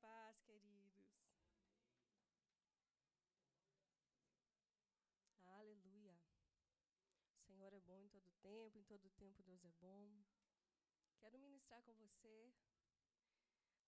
[0.00, 1.06] paz, queridos.
[5.44, 6.16] Aleluia.
[7.34, 10.24] O Senhor é bom em todo tempo, em todo tempo Deus é bom.
[11.18, 12.52] Quero ministrar com você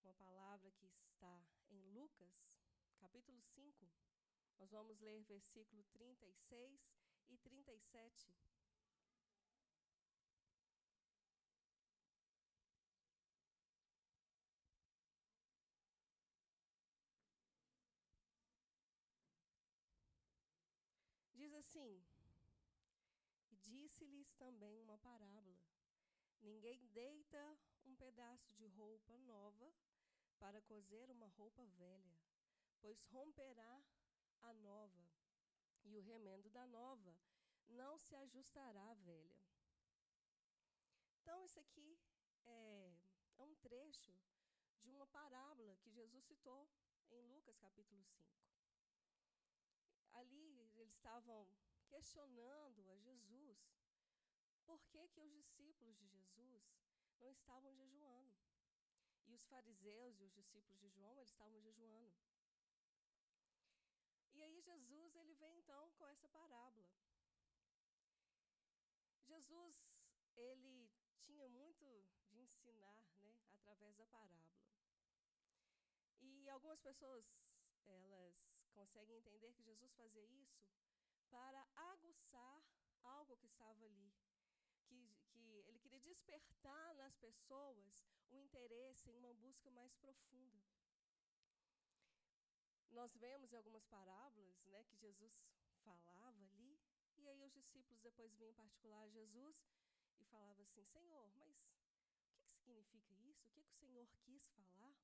[0.03, 2.57] uma palavra que está em Lucas,
[2.99, 3.91] capítulo 5.
[4.59, 6.97] Nós vamos ler versículo 36
[7.29, 8.35] e 37.
[21.41, 22.03] Diz assim:
[23.50, 25.61] E disse-lhes também uma parábola:
[26.41, 29.73] Ninguém deita um pedaço de roupa nova
[30.39, 32.19] para coser uma roupa velha,
[32.81, 33.83] pois romperá
[34.41, 35.06] a nova,
[35.84, 37.15] e o remendo da nova
[37.69, 39.41] não se ajustará à velha.
[41.20, 41.98] Então, isso aqui
[42.47, 42.95] é,
[43.37, 44.12] é um trecho
[44.83, 46.67] de uma parábola que Jesus citou
[47.11, 48.41] em Lucas capítulo 5
[50.21, 50.50] ali
[50.91, 51.49] eles estavam
[51.89, 53.61] questionando a Jesus
[54.65, 56.65] por que, que os discípulos de Jesus
[57.21, 58.35] não estavam jejuando.
[59.29, 62.13] E os fariseus e os discípulos de João, eles estavam jejuando.
[64.33, 66.91] E aí Jesus, ele vem então com essa parábola.
[69.29, 70.05] Jesus,
[70.37, 71.87] ele tinha muito
[72.31, 74.59] de ensinar, né, através da parábola.
[76.21, 77.25] E algumas pessoas
[77.87, 80.61] elas conseguem entender que Jesus fazia isso
[81.29, 82.63] para aguçar
[83.03, 84.12] algo que estava ali.
[84.87, 90.61] Que, que ele queria despertar nas pessoas o interesse em uma busca mais profunda.
[92.91, 95.41] Nós vemos em algumas parábolas né, que Jesus
[95.84, 96.79] falava ali,
[97.17, 99.65] e aí os discípulos depois vinham em particular a Jesus
[100.19, 103.47] e falavam assim: Senhor, mas o que, que significa isso?
[103.47, 104.97] O que, que o Senhor quis falar?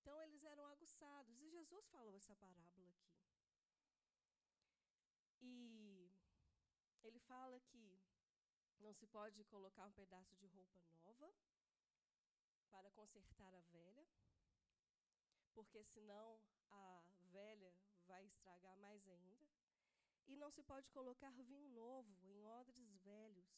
[0.00, 1.38] Então eles eram aguçados.
[1.40, 3.10] E Jesus falou essa parábola aqui.
[5.42, 6.10] E
[7.02, 8.00] ele fala que
[8.78, 11.34] não se pode colocar um pedaço de roupa nova
[12.70, 14.06] para consertar a velha,
[15.54, 16.40] porque senão
[16.70, 17.74] a velha
[18.06, 19.48] vai estragar mais ainda.
[20.26, 23.50] E não se pode colocar vinho novo em odres velhos.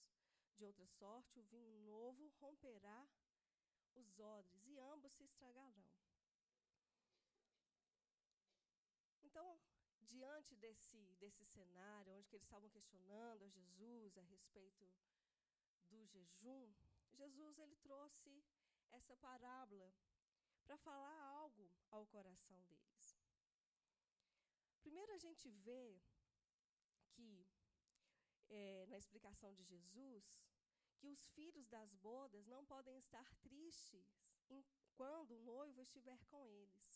[0.57, 3.07] De outra sorte, o vinho novo romperá
[3.95, 6.02] os odres e ambos se estragarão.
[9.33, 9.59] Então,
[10.03, 14.87] diante desse, desse cenário, onde eles estavam questionando a Jesus a respeito
[15.89, 16.71] do jejum,
[17.15, 18.45] Jesus ele trouxe
[18.91, 19.91] essa parábola
[20.65, 23.19] para falar algo ao coração deles.
[24.83, 25.99] Primeiro a gente vê
[27.13, 27.49] que,
[28.51, 30.31] é, na explicação de Jesus,
[30.99, 34.15] que os filhos das bodas não podem estar tristes
[34.95, 36.92] quando o noivo estiver com eles.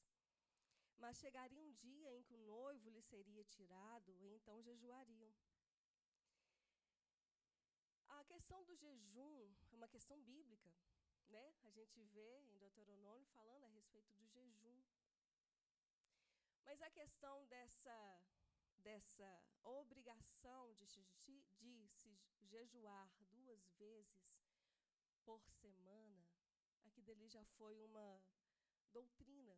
[0.99, 5.33] Mas chegaria um dia em que o noivo lhe seria tirado, e então jejuariam.
[8.09, 10.73] A questão do jejum é uma questão bíblica.
[11.29, 11.55] Né?
[11.62, 14.83] A gente vê em Deuteronômio falando a respeito do jejum.
[16.65, 18.21] Mas a questão dessa,
[18.78, 20.87] dessa obrigação de,
[21.59, 24.37] de se jejuar duas vezes
[25.25, 26.27] por semana,
[26.84, 28.21] aqui dele já foi uma
[28.93, 29.57] doutrina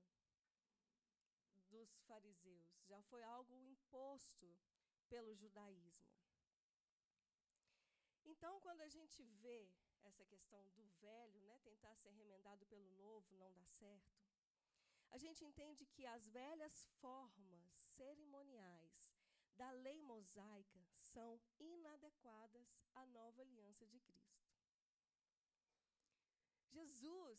[1.86, 4.48] dos fariseus, já foi algo imposto
[5.08, 6.08] pelo judaísmo.
[8.24, 9.70] Então, quando a gente vê
[10.02, 14.18] essa questão do velho, né, tentar ser remendado pelo novo, não dá certo,
[15.10, 19.12] a gente entende que as velhas formas cerimoniais
[19.54, 24.48] da lei mosaica são inadequadas à nova aliança de Cristo.
[26.68, 27.38] Jesus,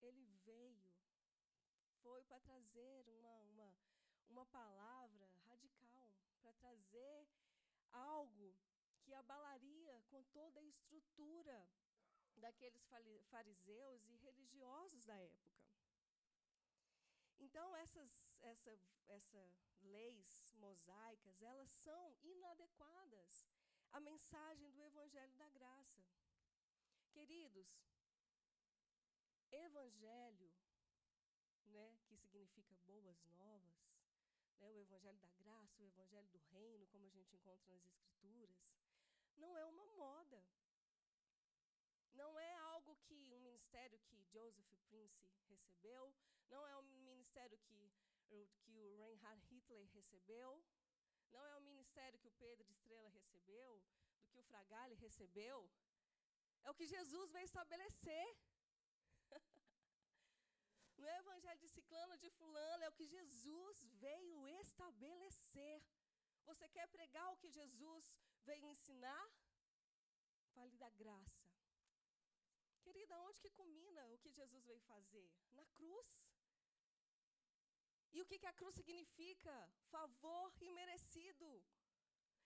[0.00, 0.89] ele veio
[2.10, 3.74] foi para trazer uma, uma,
[4.28, 6.12] uma palavra radical,
[6.42, 7.28] para trazer
[7.92, 8.52] algo
[9.02, 11.68] que abalaria com toda a estrutura
[12.36, 12.84] daqueles
[13.30, 15.52] fariseus e religiosos da época.
[17.38, 19.52] Então, essas, essa, essa
[19.82, 23.46] leis mosaicas, elas são inadequadas
[23.92, 26.04] à mensagem do Evangelho da Graça.
[27.12, 27.68] Queridos,
[29.52, 30.52] Evangelho
[31.70, 31.99] né,
[32.46, 33.78] significa boas novas,
[34.58, 38.76] né, o evangelho da graça, o evangelho do reino, como a gente encontra nas escrituras,
[39.36, 40.42] não é uma moda.
[42.12, 46.14] Não é algo que um ministério que Joseph Prince recebeu,
[46.50, 47.92] não é um ministério que,
[48.26, 50.62] que o Reinhard Hitler recebeu,
[51.30, 53.82] não é um ministério que o Pedro de Estrela recebeu,
[54.20, 55.70] do que o Fragale recebeu.
[56.62, 58.26] É o que Jesus veio estabelecer.
[61.06, 65.82] Evangelho é de ciclano, de fulano, é o que Jesus veio estabelecer.
[66.44, 68.04] Você quer pregar o que Jesus
[68.44, 69.24] veio ensinar?
[70.54, 71.48] Fale da graça.
[72.82, 75.30] Querida, onde que culmina o que Jesus veio fazer?
[75.52, 76.10] Na cruz.
[78.12, 79.54] E o que, que a cruz significa?
[79.90, 81.62] Favor imerecido.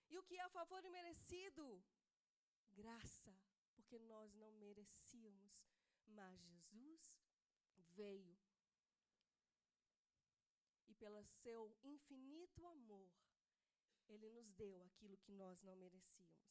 [0.09, 1.83] E o que é favor imerecido?
[2.73, 3.35] Graça,
[3.73, 5.67] porque nós não merecíamos,
[6.05, 7.01] mas Jesus
[7.95, 8.44] veio.
[11.05, 13.11] Pelo seu infinito amor,
[14.07, 16.49] ele nos deu aquilo que nós não merecíamos.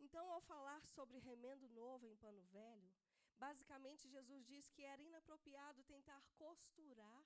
[0.00, 2.90] Então, ao falar sobre remendo novo em pano velho,
[3.36, 7.22] basicamente Jesus diz que era inapropriado tentar costurar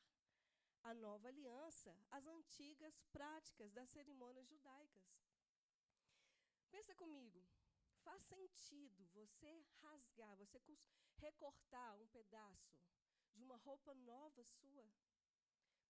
[0.83, 5.09] a nova aliança às antigas práticas das cerimônias judaicas.
[6.73, 7.41] Pensa comigo,
[8.01, 10.61] faz sentido você rasgar, você
[11.19, 12.77] recortar um pedaço
[13.33, 14.91] de uma roupa nova sua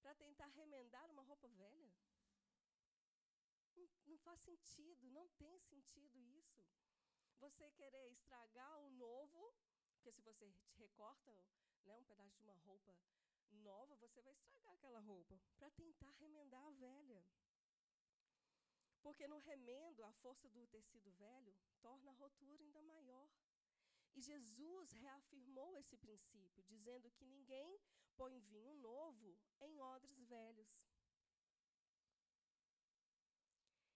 [0.03, 1.91] para tentar remendar uma roupa velha?
[4.07, 6.63] Não, faz sentido, não tem sentido isso.
[7.39, 9.55] Você querer estragar o novo,
[9.95, 11.31] porque se você recorta
[11.85, 12.97] né, um pedaço de uma roupa
[13.51, 17.25] nova, você vai estragar aquela roupa para tentar remendar a velha.
[19.03, 23.29] Porque no remendo, a força do tecido velho torna a rotura ainda maior.
[24.15, 27.81] E Jesus reafirmou esse princípio, dizendo que ninguém
[28.17, 30.83] põe vinho novo em odres velhos.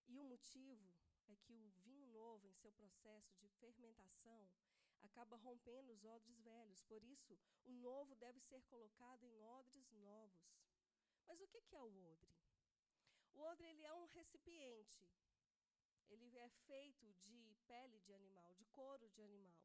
[0.09, 0.95] E o motivo
[1.29, 4.49] é que o vinho novo, em seu processo de fermentação,
[5.03, 6.83] acaba rompendo os odres velhos.
[6.83, 10.57] Por isso, o novo deve ser colocado em odres novos.
[11.27, 12.35] Mas o que é o odre?
[13.35, 15.07] O odre ele é um recipiente.
[16.09, 19.61] Ele é feito de pele de animal, de couro de animal.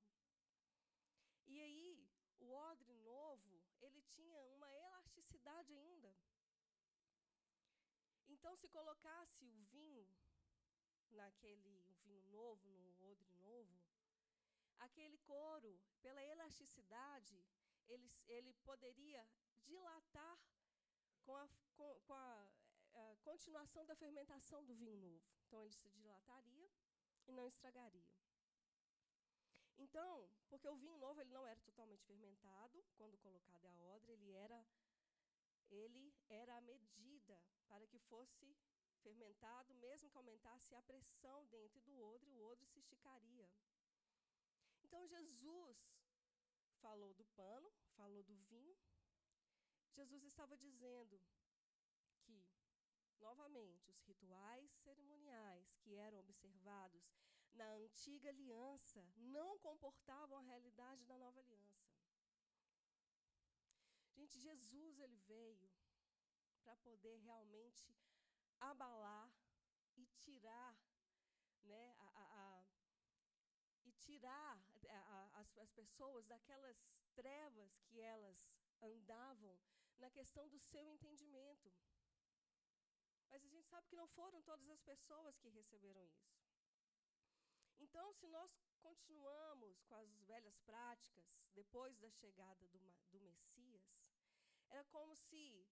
[1.47, 2.09] E aí,
[2.39, 3.30] o odre novo,
[3.81, 6.15] ele tinha uma elasticidade ainda.
[8.27, 10.07] Então, se colocasse o vinho
[11.11, 13.79] naquele o vinho novo, no odre novo,
[14.79, 17.43] aquele couro, pela elasticidade,
[17.87, 19.27] ele, ele poderia
[19.63, 20.39] dilatar
[21.23, 22.49] com a, com, com a,
[22.93, 25.21] a continuação da fermentação do vinho novo.
[25.45, 26.71] Então, ele se dilataria
[27.27, 28.20] e não estragaria.
[29.85, 34.31] Então, porque o vinho novo ele não era totalmente fermentado quando colocado a odre, ele
[34.31, 34.63] era
[35.69, 38.45] ele era a medida para que fosse
[39.01, 43.49] fermentado, mesmo que aumentasse a pressão dentro do odre, o odre se esticaria.
[44.83, 45.77] Então Jesus
[46.81, 48.77] falou do pano, falou do vinho.
[49.93, 51.19] Jesus estava dizendo
[52.19, 52.45] que
[53.19, 57.03] novamente os rituais cerimoniais que eram observados
[57.53, 61.81] na antiga aliança não comportavam a realidade da nova aliança.
[64.13, 65.69] Gente, Jesus ele veio
[66.63, 67.95] para poder realmente
[68.59, 69.31] abalar
[69.97, 70.75] e tirar,
[71.63, 72.63] né, a, a, a
[73.83, 74.59] e tirar
[75.33, 76.77] as, as pessoas daquelas
[77.13, 79.59] trevas que elas andavam
[79.97, 81.71] na questão do seu entendimento.
[83.29, 86.40] Mas a gente sabe que não foram todas as pessoas que receberam isso.
[87.81, 92.79] Então, se nós continuamos com as velhas práticas, depois da chegada do,
[93.11, 94.07] do Messias,
[94.69, 95.67] era como se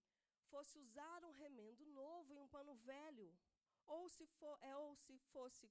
[0.50, 3.38] fosse usar um remendo novo em um pano velho,
[3.86, 5.70] ou se, for, é, ou se fosse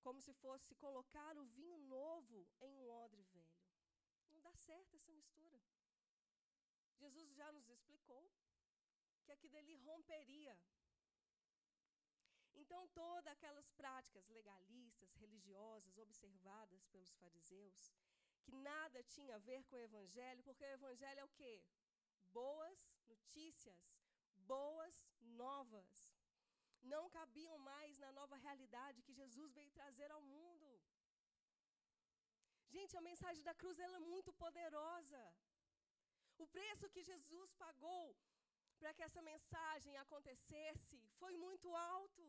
[0.00, 3.62] como se fosse colocar o vinho novo em um odre velho.
[4.32, 5.62] Não dá certo essa mistura.
[6.98, 8.32] Jesus já nos explicou
[9.24, 10.58] que aquilo ali romperia
[12.62, 17.80] então, todas aquelas práticas legalistas, religiosas, observadas pelos fariseus,
[18.44, 21.54] que nada tinha a ver com o evangelho, porque o evangelho é o quê?
[22.40, 22.80] Boas
[23.12, 23.84] notícias,
[24.54, 24.96] boas
[25.44, 25.92] novas.
[26.94, 30.68] Não cabiam mais na nova realidade que Jesus veio trazer ao mundo.
[32.74, 35.22] Gente, a mensagem da cruz ela é muito poderosa.
[36.44, 38.04] O preço que Jesus pagou
[38.78, 42.24] para que essa mensagem acontecesse foi muito alto.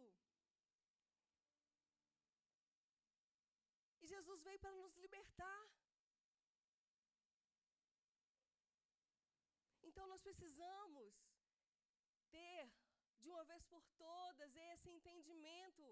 [4.16, 5.62] Jesus veio para nos libertar.
[9.90, 11.12] Então nós precisamos
[12.36, 12.64] ter,
[13.24, 15.86] de uma vez por todas, esse entendimento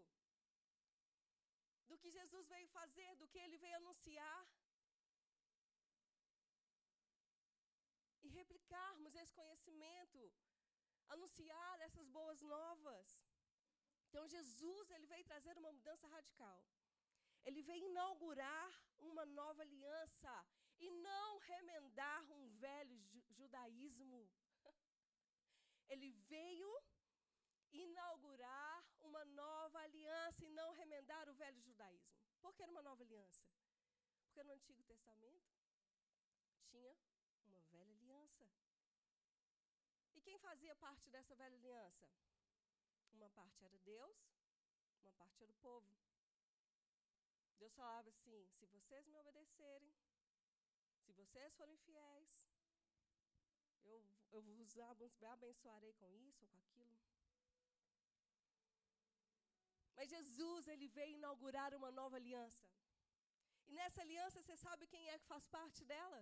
[1.90, 4.42] do que Jesus veio fazer, do que ele veio anunciar.
[8.26, 10.20] E replicarmos esse conhecimento,
[11.16, 13.08] anunciar essas boas novas.
[14.08, 16.62] Então Jesus, ele veio trazer uma mudança radical.
[17.46, 20.34] Ele veio inaugurar uma nova aliança
[20.80, 22.98] e não remendar um velho
[23.30, 24.30] judaísmo.
[25.90, 26.72] Ele veio
[27.72, 32.12] inaugurar uma nova aliança e não remendar o velho judaísmo.
[32.42, 33.46] Por que uma nova aliança?
[34.26, 35.52] Porque no Antigo Testamento
[36.70, 36.96] tinha
[37.46, 38.48] uma velha aliança.
[40.14, 42.08] E quem fazia parte dessa velha aliança?
[43.14, 44.18] Uma parte era Deus,
[45.02, 45.92] uma parte era o povo.
[47.62, 49.94] Deus falava assim: se vocês me obedecerem,
[51.04, 52.32] se vocês forem fiéis,
[53.92, 54.00] eu,
[54.36, 54.78] eu vos
[55.36, 56.98] abençoarei com isso ou com aquilo.
[59.96, 62.66] Mas Jesus, ele veio inaugurar uma nova aliança.
[63.68, 66.22] E nessa aliança, você sabe quem é que faz parte dela?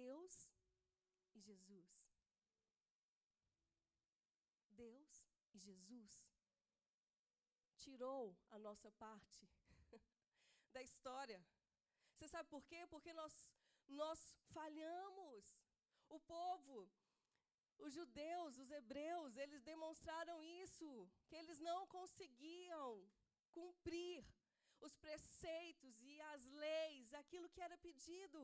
[0.00, 0.34] Deus
[1.34, 1.96] e Jesus.
[4.84, 6.25] Deus e Jesus
[7.86, 9.40] tirou a nossa parte
[10.74, 11.40] da história.
[12.14, 12.80] Você sabe por quê?
[12.94, 13.34] Porque nós,
[14.02, 14.20] nós
[14.56, 15.44] falhamos.
[16.16, 16.88] O povo,
[17.84, 20.88] os judeus, os hebreus, eles demonstraram isso,
[21.28, 22.88] que eles não conseguiam
[23.52, 24.24] cumprir
[24.86, 28.40] os preceitos e as leis, aquilo que era pedido.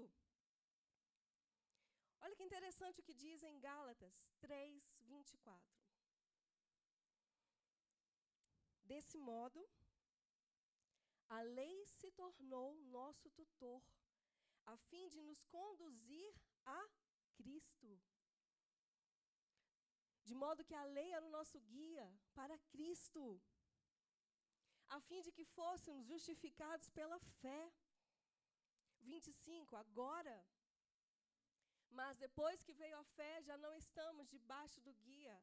[2.20, 5.81] Olha que interessante o que diz em Gálatas 3, 24.
[8.92, 9.60] Desse modo,
[11.36, 13.82] a lei se tornou nosso tutor,
[14.72, 16.30] a fim de nos conduzir
[16.66, 16.80] a
[17.38, 17.90] Cristo.
[20.28, 23.22] De modo que a lei era o nosso guia para Cristo,
[24.96, 27.62] a fim de que fôssemos justificados pela fé.
[29.00, 29.74] 25.
[29.84, 30.36] Agora,
[31.88, 35.36] mas depois que veio a fé, já não estamos debaixo do guia.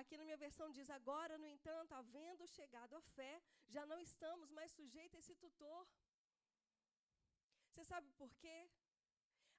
[0.00, 3.34] Aqui na minha versão diz: agora, no entanto, havendo chegado a fé,
[3.68, 5.86] já não estamos mais sujeitos a esse tutor.
[7.70, 8.58] Você sabe por quê?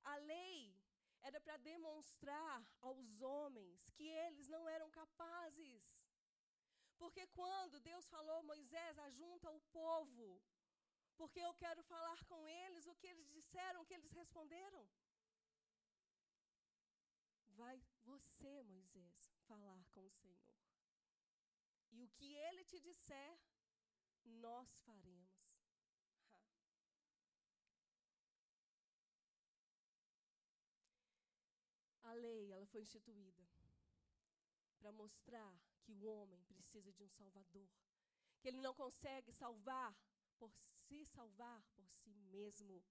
[0.04, 0.76] A lei
[1.22, 5.84] era para demonstrar aos homens que eles não eram capazes.
[6.98, 10.42] Porque quando Deus falou, Moisés, ajunta o povo,
[11.18, 14.84] porque eu quero falar com eles, o que eles disseram, o que eles responderam?
[17.62, 18.83] Vai você, Moisés,
[19.44, 20.54] falar com o Senhor.
[21.92, 23.40] E o que ele te disser,
[24.26, 25.44] nós faremos.
[32.04, 33.44] A lei, ela foi instituída
[34.80, 37.70] para mostrar que o homem precisa de um salvador,
[38.40, 39.96] que ele não consegue salvar
[40.38, 42.84] por se salvar por si mesmo.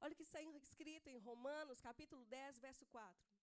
[0.00, 3.35] Olha o que está escrito em Romanos, capítulo 10, verso 4.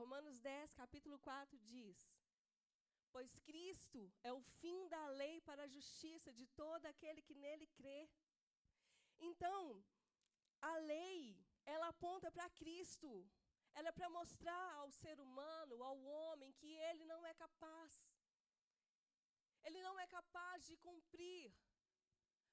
[0.00, 1.98] Romanos 10, capítulo 4 diz:
[3.12, 7.66] Pois Cristo é o fim da lei para a justiça de todo aquele que nele
[7.78, 8.00] crê.
[9.18, 9.62] Então,
[10.60, 11.36] a lei,
[11.66, 13.10] ela aponta para Cristo.
[13.74, 17.92] Ela é para mostrar ao ser humano, ao homem, que ele não é capaz.
[19.64, 21.52] Ele não é capaz de cumprir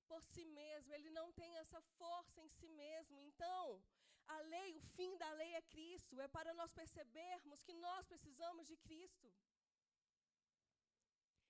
[0.08, 3.20] por si mesmo, ele não tem essa força em si mesmo.
[3.22, 3.84] Então,
[4.28, 8.68] a lei, o fim da lei é Cristo, é para nós percebermos que nós precisamos
[8.68, 9.32] de Cristo.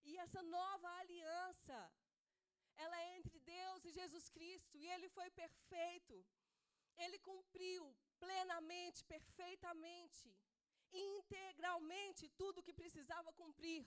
[0.03, 1.77] E essa nova aliança,
[2.77, 6.25] ela é entre Deus e Jesus Cristo, e ele foi perfeito.
[6.97, 7.83] Ele cumpriu
[8.19, 10.33] plenamente, perfeitamente,
[10.93, 13.85] integralmente tudo o que precisava cumprir.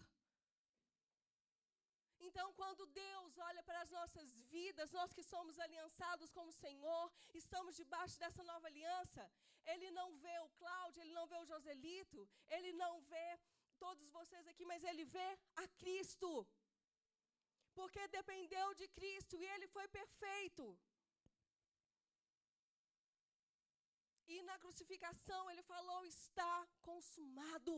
[2.29, 7.05] Então, quando Deus olha para as nossas vidas, nós que somos aliançados com o Senhor,
[7.43, 9.23] estamos debaixo dessa nova aliança,
[9.73, 12.21] Ele não vê o Cláudio, Ele não vê o Joselito,
[12.57, 13.29] Ele não vê
[13.85, 15.29] todos vocês aqui, mas Ele vê
[15.63, 16.31] a Cristo.
[17.79, 20.67] Porque dependeu de Cristo e Ele foi perfeito.
[24.35, 26.57] E na crucificação Ele falou: está
[26.91, 27.77] consumado.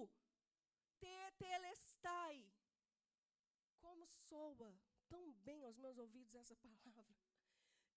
[1.05, 2.37] Tetelestai
[4.29, 4.71] soa
[5.09, 7.17] tão bem aos meus ouvidos essa palavra.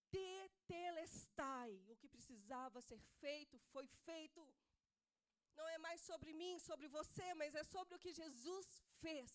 [0.10, 1.72] Tetelestai.
[1.92, 4.42] O que precisava ser feito foi feito.
[5.56, 8.68] Não é mais sobre mim, sobre você, mas é sobre o que Jesus
[9.02, 9.32] fez.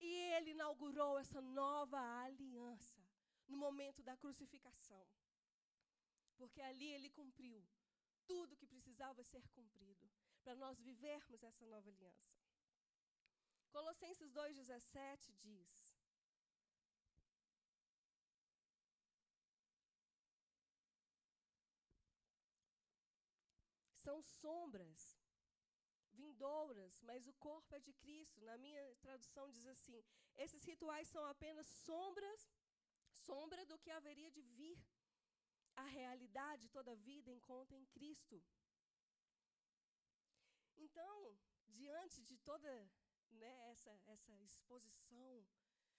[0.00, 3.00] E ele inaugurou essa nova aliança
[3.48, 5.04] no momento da crucificação.
[6.36, 7.60] Porque ali ele cumpriu
[8.26, 10.08] tudo que precisava ser cumprido
[10.42, 12.37] para nós vivermos essa nova aliança.
[13.70, 15.70] Colossenses 2,17 diz:
[23.94, 25.18] São sombras
[26.12, 28.40] vindouras, mas o corpo é de Cristo.
[28.50, 30.02] Na minha tradução diz assim:
[30.44, 32.42] esses rituais são apenas sombras,
[33.26, 34.78] sombra do que haveria de vir.
[35.76, 38.36] A realidade, toda a vida encontra em Cristo.
[40.76, 42.70] Então, diante de toda
[43.32, 45.46] né, essa, essa exposição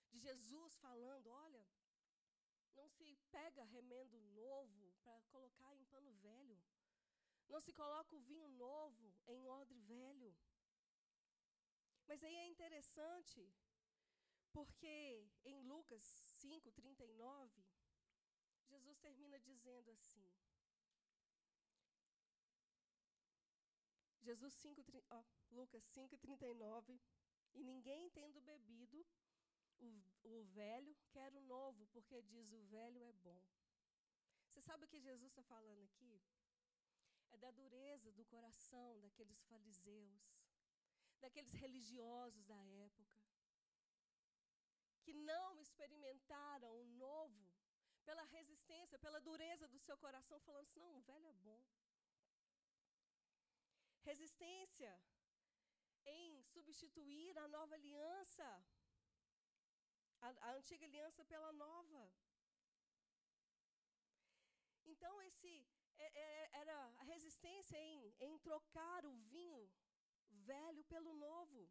[0.09, 1.65] de Jesus falando, olha,
[2.75, 6.59] não se pega remendo novo para colocar em pano velho.
[7.48, 10.36] Não se coloca o vinho novo em odre velho.
[12.07, 13.51] Mas aí é interessante,
[14.51, 17.63] porque em Lucas 5, 39,
[18.67, 20.38] Jesus termina dizendo assim.
[24.29, 25.24] Jesus 5, oh,
[25.59, 27.01] Lucas 5, 39.
[27.55, 29.03] E ninguém tendo bebido
[29.79, 29.88] o,
[30.24, 33.41] o velho quer o novo, porque diz o velho é bom.
[34.48, 36.21] Você sabe o que Jesus está falando aqui?
[37.31, 40.21] É da dureza do coração daqueles fariseus,
[41.19, 43.17] daqueles religiosos da época,
[45.01, 47.50] que não experimentaram o novo
[48.05, 51.59] pela resistência, pela dureza do seu coração, falando assim: não, o velho é bom.
[54.03, 54.91] Resistência
[56.05, 58.47] em substituir a nova aliança,
[60.21, 62.11] a, a antiga aliança pela nova.
[64.85, 65.51] Então, esse
[65.97, 69.69] é, é, era a resistência em, em trocar o vinho
[70.53, 71.69] velho pelo novo.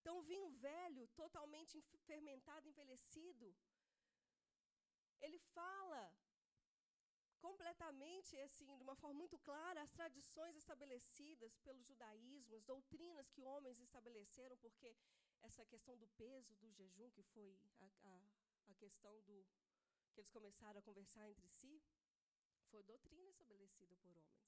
[0.00, 3.54] Então, o vinho velho, totalmente fermentado, envelhecido,
[5.20, 6.02] ele fala
[7.46, 13.42] completamente, assim, de uma forma muito clara, as tradições estabelecidas pelo judaísmo, as doutrinas que
[13.42, 14.96] homens estabeleceram, porque
[15.42, 17.48] essa questão do peso do jejum, que foi
[17.78, 18.14] a, a,
[18.72, 19.46] a questão do
[20.12, 21.80] que eles começaram a conversar entre si,
[22.70, 24.46] foi doutrina estabelecida por homens.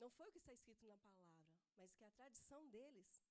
[0.00, 1.44] Não foi o que está escrito na palavra,
[1.76, 3.22] mas que a tradição deles.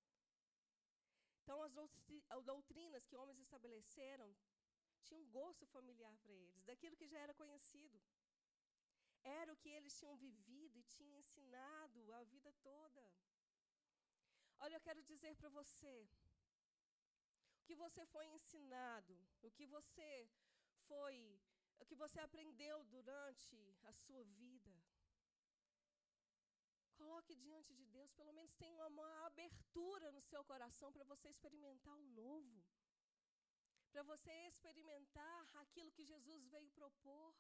[1.42, 4.34] Então, as doutrinas que homens estabeleceram
[5.08, 8.00] tinha um gosto familiar para eles, daquilo que já era conhecido.
[9.42, 13.04] Era o que eles tinham vivido e tinham ensinado a vida toda.
[14.64, 15.96] Olha, eu quero dizer para você,
[17.60, 20.10] o que você foi ensinado, o que você
[20.88, 21.18] foi,
[21.80, 24.74] o que você aprendeu durante a sua vida.
[26.98, 31.96] Coloque diante de Deus, pelo menos tenha uma abertura no seu coração para você experimentar
[31.96, 32.64] o novo
[33.94, 37.32] para você experimentar aquilo que Jesus veio propor.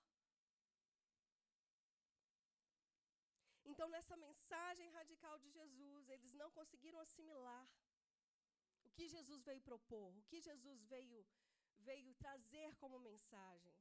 [3.66, 7.68] Então, nessa mensagem radical de Jesus, eles não conseguiram assimilar
[8.86, 11.26] o que Jesus veio propor, o que Jesus veio,
[11.80, 13.74] veio trazer como mensagem.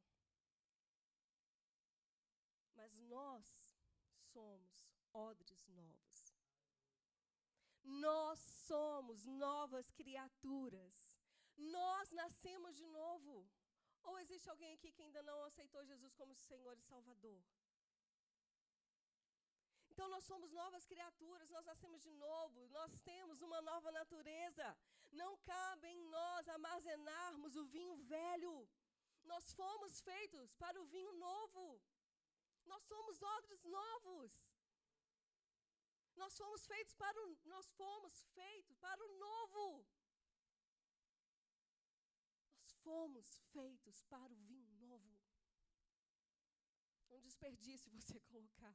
[2.74, 3.44] Mas nós
[4.32, 6.34] somos odres novos.
[7.84, 11.11] Nós somos novas criaturas.
[11.56, 13.46] Nós nascemos de novo.
[14.04, 17.40] Ou existe alguém aqui que ainda não aceitou Jesus como Senhor e Salvador?
[19.90, 24.76] Então nós somos novas criaturas, nós nascemos de novo, nós temos uma nova natureza.
[25.12, 28.68] Não cabe em nós armazenarmos o vinho velho.
[29.24, 31.80] Nós fomos feitos para o vinho novo.
[32.64, 34.32] Nós somos odres novos.
[36.16, 39.86] Nós fomos feitos para o, nós fomos feitos para o novo
[42.82, 45.18] fomos feitos para o vinho novo.
[47.10, 48.74] Um desperdício você colocar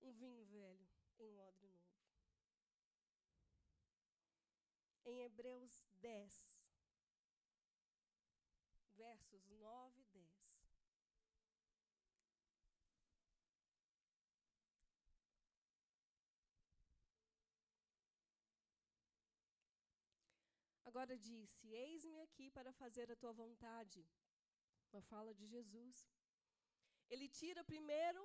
[0.00, 1.92] um vinho velho em um odre novo.
[5.04, 6.66] Em Hebreus 10,
[8.96, 10.42] versos 9 e 10.
[20.92, 24.00] Agora disse: Eis-me aqui para fazer a tua vontade.
[24.92, 25.96] Uma fala de Jesus.
[27.08, 28.22] Ele tira primeiro,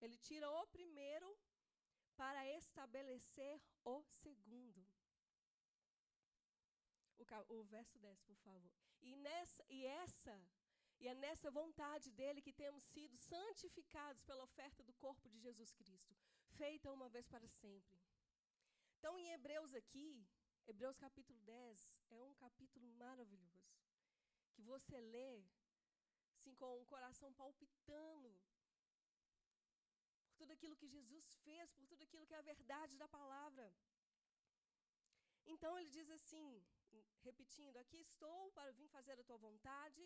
[0.00, 1.28] ele tira o primeiro
[2.20, 4.80] para estabelecer o segundo.
[7.18, 7.24] O,
[7.56, 8.72] o verso 10, por favor.
[9.02, 10.34] E, nessa, e essa
[11.00, 15.72] e é nessa vontade dele que temos sido santificados pela oferta do corpo de Jesus
[15.72, 16.16] Cristo,
[16.60, 18.00] feita uma vez para sempre.
[18.96, 20.26] Então, em Hebreus aqui,
[20.70, 23.70] Hebreus capítulo 10 é um capítulo maravilhoso.
[24.54, 25.42] Que você lê
[26.34, 28.30] assim, com o coração palpitando
[30.26, 33.66] por tudo aquilo que Jesus fez, por tudo aquilo que é a verdade da palavra.
[35.46, 36.48] Então ele diz assim,
[37.28, 40.04] repetindo: Aqui estou para vir fazer a tua vontade.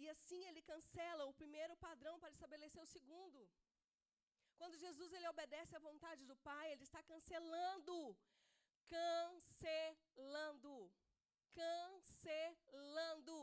[0.00, 3.40] E assim ele cancela o primeiro padrão para estabelecer o segundo.
[4.58, 7.96] Quando Jesus ele obedece à vontade do Pai, ele está cancelando,
[8.94, 10.74] cancelando,
[11.58, 13.36] cancelando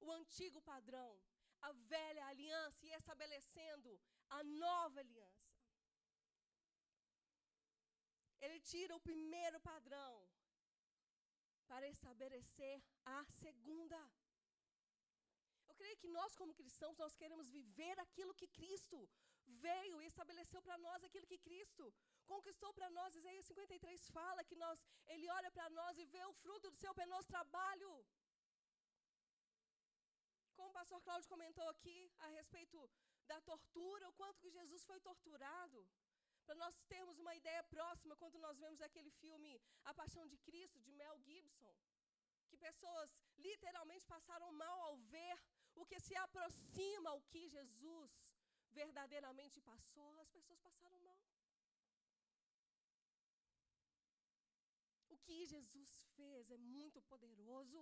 [0.00, 1.12] o antigo padrão,
[1.60, 5.56] a velha aliança e estabelecendo a nova aliança.
[8.40, 10.14] Ele tira o primeiro padrão
[11.66, 13.98] para estabelecer a segunda.
[15.68, 19.08] Eu creio que nós, como cristãos, nós queremos viver aquilo que Cristo
[19.66, 21.84] veio e estabeleceu para nós, aquilo que Cristo
[22.26, 23.14] conquistou para nós.
[23.14, 26.94] Isaías 53 fala que nós, Ele olha para nós e vê o fruto do seu
[26.94, 27.92] penoso trabalho.
[30.56, 32.78] Como o pastor Cláudio comentou aqui a respeito
[33.30, 35.86] da tortura, o quanto que Jesus foi torturado.
[36.44, 40.80] Para nós termos uma ideia próxima, quando nós vemos aquele filme A Paixão de Cristo,
[40.80, 41.72] de Mel Gibson,
[42.48, 45.38] que pessoas literalmente passaram mal ao ver
[45.74, 48.27] o que se aproxima ao que Jesus
[48.82, 51.20] verdadeiramente passou, as pessoas passaram mal.
[55.14, 57.80] O que Jesus fez é muito poderoso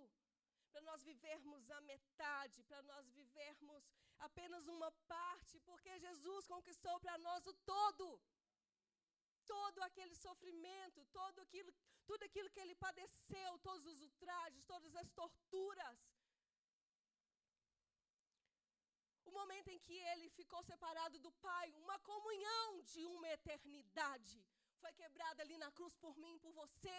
[0.70, 3.84] para nós vivermos a metade, para nós vivermos
[4.26, 8.06] apenas uma parte, porque Jesus conquistou para nós o todo.
[9.54, 11.72] Todo aquele sofrimento, todo aquilo,
[12.10, 15.98] tudo aquilo que ele padeceu, todos os ultrajes, todas as torturas,
[19.25, 24.36] o momento em que ele ficou separado do Pai, uma comunhão de uma eternidade
[24.86, 26.96] foi quebrada ali na cruz por mim por você.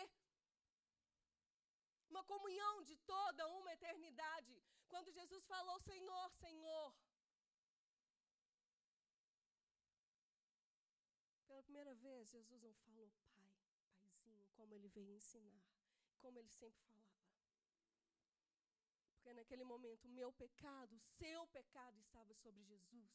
[2.10, 4.56] Uma comunhão de toda uma eternidade.
[4.92, 6.88] Quando Jesus falou, Senhor, Senhor.
[11.48, 13.48] Pela primeira vez, Jesus não falou Pai,
[14.00, 15.64] Paizinho, como ele veio ensinar,
[16.22, 17.27] como ele sempre falava.
[19.28, 23.10] Porque naquele momento o meu pecado, o seu pecado estava sobre Jesus.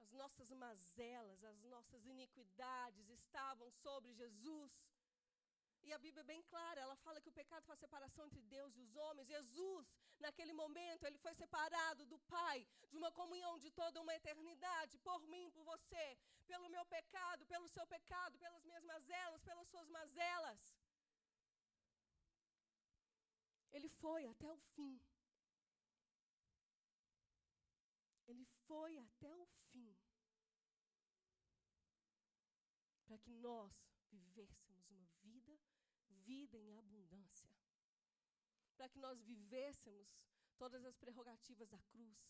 [0.00, 4.72] As nossas mazelas, as nossas iniquidades estavam sobre Jesus.
[5.82, 8.74] E a Bíblia é bem clara, ela fala que o pecado faz separação entre Deus
[8.74, 9.28] e os homens.
[9.28, 14.96] Jesus, naquele momento, ele foi separado do Pai, de uma comunhão de toda uma eternidade,
[15.10, 19.90] por mim, por você, pelo meu pecado, pelo seu pecado, pelas minhas mazelas, pelas suas
[19.90, 20.77] mazelas.
[23.72, 25.00] Ele foi até o fim.
[28.26, 29.96] Ele foi até o fim.
[33.06, 33.74] Para que nós
[34.10, 35.58] vivêssemos uma vida,
[36.30, 37.50] vida em abundância.
[38.76, 40.08] Para que nós vivêssemos
[40.56, 42.20] todas as prerrogativas da cruz.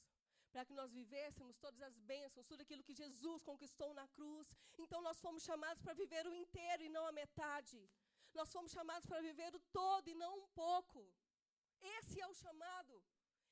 [0.52, 4.50] Para que nós vivêssemos todas as bênçãos, tudo aquilo que Jesus conquistou na cruz.
[4.78, 7.80] Então nós fomos chamados para viver o inteiro e não a metade.
[8.32, 11.00] Nós fomos chamados para viver o todo e não um pouco.
[11.80, 13.02] Esse é o chamado.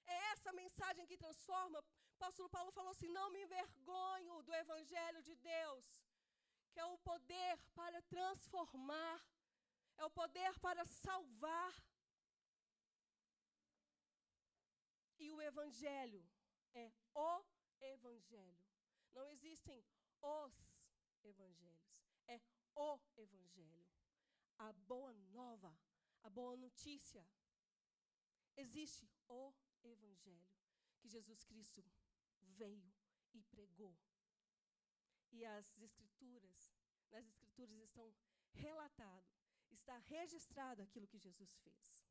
[0.06, 1.78] É essa mensagem que transforma.
[1.80, 1.84] O
[2.14, 5.84] apóstolo Paulo falou assim: não me envergonho do evangelho de Deus,
[6.72, 9.24] que é o poder para transformar,
[9.96, 11.74] é o poder para salvar.
[15.18, 16.22] E o evangelho
[16.74, 17.42] é o
[17.80, 18.64] evangelho.
[19.14, 19.82] Não existem
[20.20, 20.54] os
[21.24, 22.40] evangelhos, é
[22.74, 23.86] o evangelho.
[24.58, 25.74] A boa nova,
[26.22, 27.26] a boa notícia
[28.56, 30.48] Existe o Evangelho
[30.98, 31.84] que Jesus Cristo
[32.40, 32.92] veio
[33.34, 33.96] e pregou.
[35.30, 36.72] E as Escrituras,
[37.10, 38.12] nas Escrituras estão
[38.52, 39.26] relatado,
[39.70, 42.02] está registrado aquilo que Jesus fez.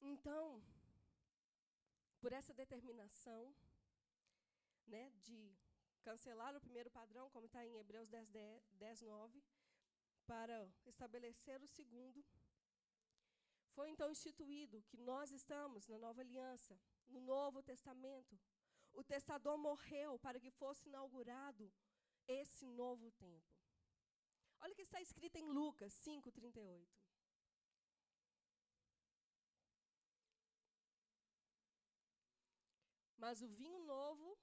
[0.00, 0.62] Então,
[2.20, 3.54] por essa determinação
[4.86, 5.56] né, de
[6.02, 8.28] cancelar o primeiro padrão, como está em Hebreus 10,
[8.72, 9.42] 10, 9,
[10.26, 12.22] para estabelecer o segundo,
[13.74, 18.38] foi então instituído que nós estamos na nova aliança, no Novo Testamento.
[18.92, 21.72] O testador morreu para que fosse inaugurado
[22.26, 23.52] esse novo tempo.
[24.60, 26.88] Olha o que está escrito em Lucas 5,38.
[33.16, 34.38] Mas o vinho novo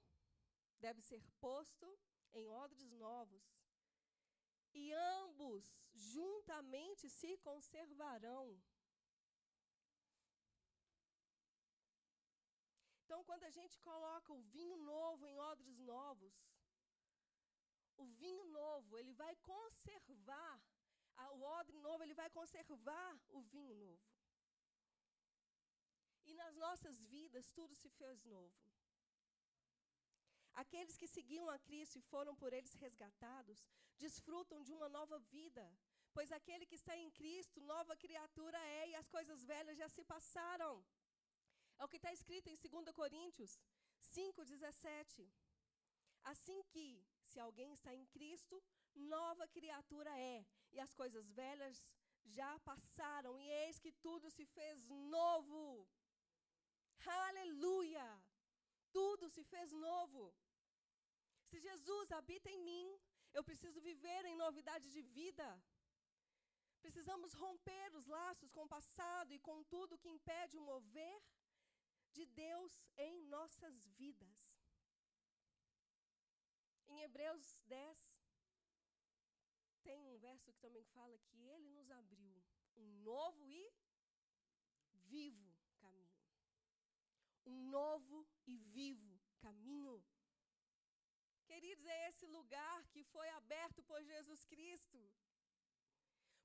[0.78, 1.88] deve ser posto
[2.34, 3.44] em odres novos,
[4.74, 8.60] e ambos juntamente se conservarão.
[13.04, 16.34] Então, quando a gente coloca o vinho novo em odres novos,
[18.02, 20.54] o vinho novo, ele vai conservar,
[21.36, 24.06] o odre novo, ele vai conservar o vinho novo.
[26.26, 28.58] E nas nossas vidas, tudo se fez novo.
[30.62, 33.64] Aqueles que seguiam a Cristo e foram por eles resgatados,
[34.04, 35.64] desfrutam de uma nova vida,
[36.12, 40.04] pois aquele que está em Cristo, nova criatura é, e as coisas velhas já se
[40.04, 40.74] passaram.
[41.78, 43.58] É o que está escrito em 2 Coríntios
[44.02, 45.28] 5,17.
[46.24, 48.62] Assim que, se alguém está em Cristo,
[48.94, 51.78] nova criatura é, e as coisas velhas
[52.24, 55.88] já passaram, e eis que tudo se fez novo.
[57.04, 58.06] Aleluia!
[58.92, 60.32] Tudo se fez novo.
[61.48, 62.86] Se Jesus habita em mim,
[63.32, 65.48] eu preciso viver em novidade de vida.
[66.84, 71.22] Precisamos romper os laços com o passado e com tudo que impede o mover
[72.12, 74.40] de Deus em nossas vidas.
[76.88, 78.22] Em Hebreus 10,
[79.82, 82.42] tem um verso que também fala que ele nos abriu
[82.76, 83.72] um novo e
[85.12, 86.22] vivo caminho.
[87.46, 90.02] Um novo e vivo caminho.
[91.46, 95.00] Queridos, é esse lugar que foi aberto por Jesus Cristo.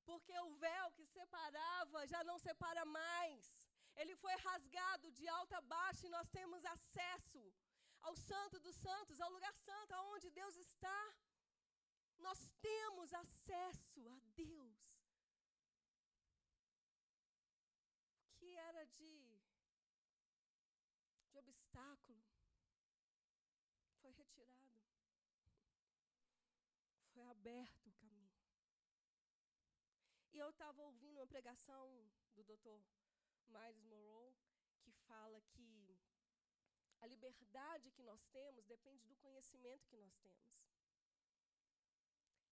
[0.05, 3.56] Porque o véu que separava já não separa mais.
[4.01, 7.43] Ele foi rasgado de alto a baixo e nós temos acesso
[8.07, 10.99] ao Santo dos Santos, ao lugar santo, aonde Deus está.
[12.19, 14.83] Nós temos acesso a Deus.
[18.25, 19.13] O que era de,
[21.31, 22.23] de obstáculo
[24.01, 24.67] foi retirado.
[27.13, 28.37] Foi aberto o caminho.
[30.33, 31.83] E eu estava ouvindo uma pregação
[32.35, 32.79] do Dr.
[33.49, 34.35] Miles Morrow
[34.83, 35.97] que fala que
[37.01, 40.55] a liberdade que nós temos depende do conhecimento que nós temos.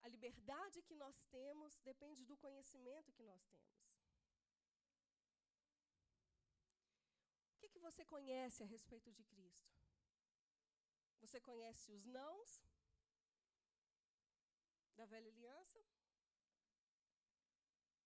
[0.04, 3.76] A liberdade que nós temos depende do conhecimento que nós temos.
[7.54, 9.74] O que, que você conhece a respeito de Cristo?
[11.22, 12.62] Você conhece os nãos
[14.96, 15.84] da velha aliança?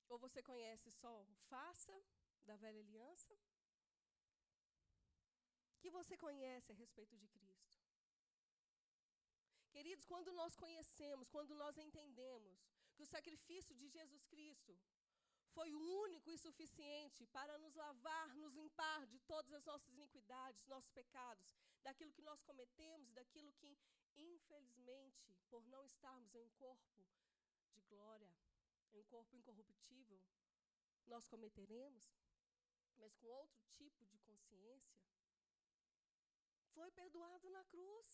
[0.08, 1.96] Ou você conhece só o faça
[2.46, 3.38] da velha aliança?
[5.80, 7.70] Que você conhece a respeito de Cristo?
[9.72, 12.60] Queridos, quando nós conhecemos, quando nós entendemos
[12.96, 14.78] que o sacrifício de Jesus Cristo
[15.54, 20.68] foi o único e suficiente para nos lavar, nos limpar de todas as nossas iniquidades,
[20.68, 23.78] nossos pecados, daquilo que nós cometemos, daquilo que,
[24.16, 27.04] infelizmente, por não estarmos em um corpo
[27.74, 28.32] de glória,
[28.94, 30.20] em um corpo incorruptível,
[31.08, 32.14] nós cometeremos,
[33.00, 35.00] mas com outro tipo de consciência,
[36.74, 38.08] foi perdoado na cruz.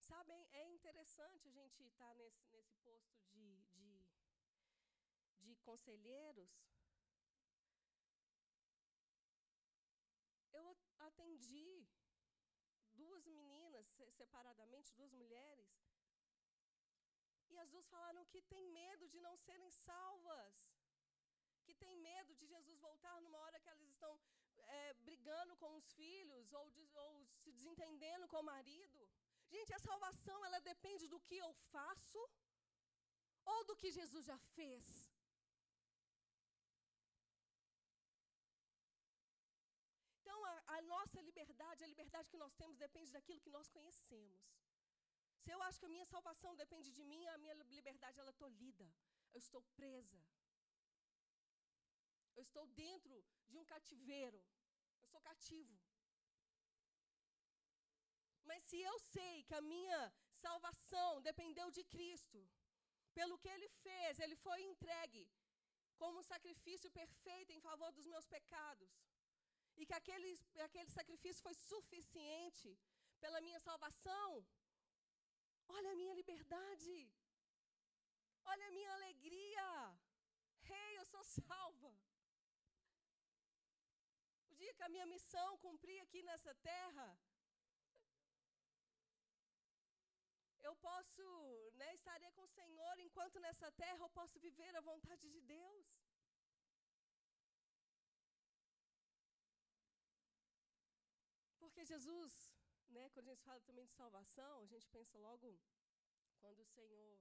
[0.00, 4.04] Sabem, é interessante a gente estar nesse, nesse posto de, de,
[5.40, 6.52] de conselheiros.
[10.52, 11.86] Eu atendi
[12.94, 15.68] duas meninas separadamente, duas mulheres,
[17.50, 20.54] e as duas falaram que têm medo de não serem salvas,
[21.82, 24.12] têm medo de Jesus voltar numa hora que elas estão
[24.78, 29.00] é, brigando com os filhos ou, de, ou se desentendendo com o marido.
[29.54, 32.22] Gente, a salvação ela depende do que eu faço
[33.44, 34.84] ou do que Jesus já fez.
[40.20, 44.42] Então, a, a, nossa liberdade, a liberdade que nós temos, depende daquilo que nós conhecemos.
[45.38, 48.42] Se eu acho que a minha salvação depende de mim, a minha liberdade ela é
[48.44, 48.86] tolhida.
[49.32, 50.18] Eu estou presa.
[52.36, 53.16] Eu estou dentro
[53.50, 54.40] de um cativeiro.
[55.02, 55.74] Eu sou cativo.
[58.48, 60.00] Mas se eu sei que a minha
[60.44, 62.40] salvação dependeu de Cristo,
[63.18, 65.24] pelo que Ele fez, Ele foi entregue
[66.00, 68.90] como um sacrifício perfeito em favor dos meus pecados,
[69.78, 70.30] e que aquele,
[70.66, 72.78] aquele sacrifício foi suficiente
[73.22, 74.46] pela minha salvação,
[75.76, 76.96] olha a minha liberdade,
[78.44, 79.68] olha a minha alegria.
[80.62, 81.92] Rei, hey, eu sou salva.
[84.76, 87.06] Que a minha missão cumprir aqui nessa terra,
[90.66, 91.24] eu posso,
[91.80, 95.88] né, estarei com o Senhor enquanto nessa terra eu posso viver a vontade de Deus.
[101.60, 102.32] Porque Jesus,
[102.88, 105.48] né, quando a gente fala também de salvação, a gente pensa logo
[106.40, 107.18] quando o Senhor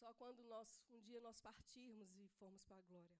[0.00, 3.18] só quando nós um dia nós partirmos e formos para a glória.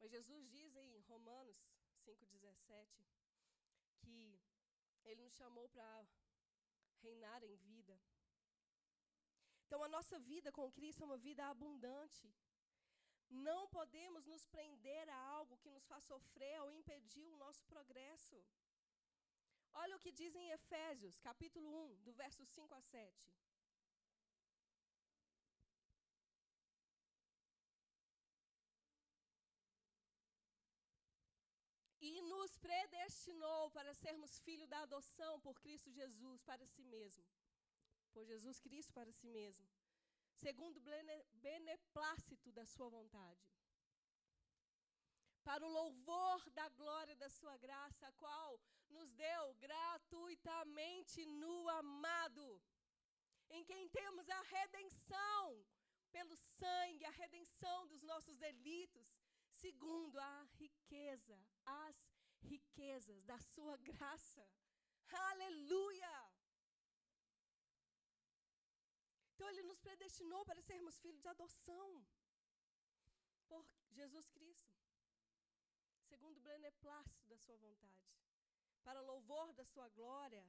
[0.00, 1.58] Mas Jesus diz em Romanos
[2.04, 3.04] 5,17
[4.02, 4.16] que
[5.04, 5.88] Ele nos chamou para
[7.04, 7.96] reinar em vida.
[9.64, 12.26] Então, a nossa vida com Cristo é uma vida abundante.
[13.48, 18.38] Não podemos nos prender a algo que nos faz sofrer ou impedir o nosso progresso.
[19.82, 23.47] Olha o que diz em Efésios, capítulo 1, do verso 5 a 7.
[32.38, 37.24] Nos predestinou para sermos filhos da adoção por Cristo Jesus para si mesmo.
[38.12, 39.66] Por Jesus Cristo para si mesmo.
[40.44, 40.84] Segundo o
[41.46, 43.44] beneplácito da sua vontade.
[45.42, 48.60] Para o louvor da glória da sua graça, a qual
[48.96, 52.62] nos deu gratuitamente no amado,
[53.50, 55.64] em quem temos a redenção
[56.10, 59.08] pelo sangue, a redenção dos nossos delitos,
[59.48, 62.07] segundo a riqueza, as
[62.42, 64.46] riquezas da sua graça.
[65.10, 66.32] Aleluia!
[69.32, 72.04] Então ele nos predestinou para sermos filhos de adoção
[73.46, 74.76] por Jesus Cristo,
[76.08, 78.10] segundo o beneplácito da sua vontade,
[78.82, 80.44] para louvor da sua glória,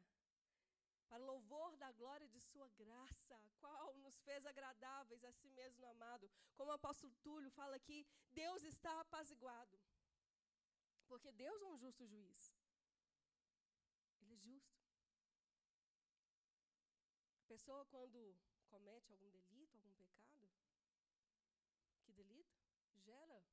[1.07, 6.29] para louvor da glória de sua graça, qual nos fez agradáveis a si mesmo amado.
[6.55, 9.79] Como o apóstolo Túlio fala aqui, Deus está apaziguado.
[11.09, 12.55] Porque Deus é um justo juiz.
[14.21, 14.79] Ele é justo.
[17.39, 20.47] A pessoa, quando comete algum delito, algum pecado,
[22.03, 22.55] que delito?
[22.93, 23.43] Gera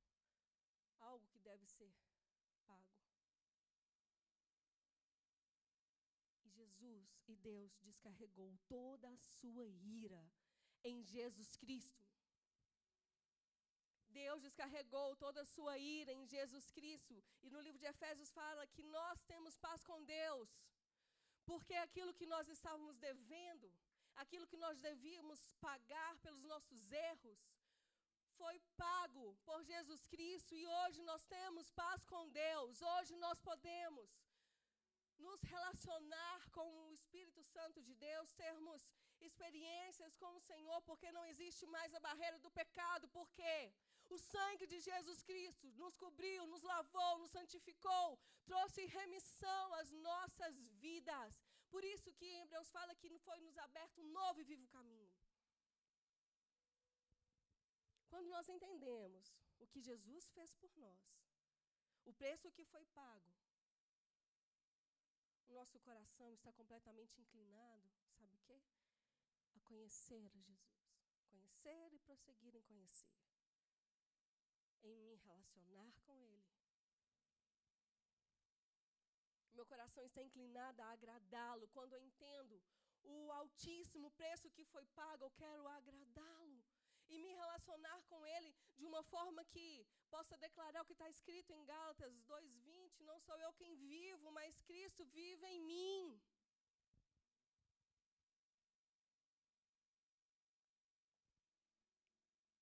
[0.99, 1.91] algo que deve ser
[2.67, 2.95] pago.
[6.45, 10.31] Jesus e Deus descarregou toda a sua ira
[10.83, 12.05] em Jesus Cristo.
[14.21, 17.15] Deus descarregou toda a sua ira em Jesus Cristo.
[17.45, 20.49] E no livro de Efésios fala que nós temos paz com Deus,
[21.49, 23.67] porque aquilo que nós estávamos devendo,
[24.23, 27.41] aquilo que nós devíamos pagar pelos nossos erros,
[28.39, 32.81] foi pago por Jesus Cristo e hoje nós temos paz com Deus.
[32.93, 34.09] Hoje nós podemos
[35.25, 38.81] nos relacionar com o Espírito Santo de Deus, termos
[39.27, 43.51] experiências com o Senhor, porque não existe mais a barreira do pecado, porque
[44.09, 50.57] o sangue de Jesus Cristo nos cobriu, nos lavou, nos santificou, trouxe remissão às nossas
[50.85, 51.39] vidas.
[51.69, 55.13] Por isso que em Hebreus fala que foi nos aberto um novo e vivo caminho.
[58.09, 61.03] Quando nós entendemos o que Jesus fez por nós,
[62.05, 63.33] o preço que foi pago,
[65.49, 68.61] o nosso coração está completamente inclinado, sabe o quê?
[69.55, 70.77] A conhecer Jesus.
[71.29, 73.17] Conhecer e prosseguir em conhecer.
[74.83, 76.47] Em me relacionar com Ele.
[79.53, 81.67] Meu coração está inclinado a agradá-lo.
[81.69, 82.61] Quando eu entendo
[83.03, 86.63] o altíssimo preço que foi pago, eu quero agradá-lo
[87.09, 91.51] e me relacionar com Ele de uma forma que possa declarar o que está escrito
[91.51, 96.21] em Gálatas 2,20: Não sou eu quem vivo, mas Cristo vive em mim.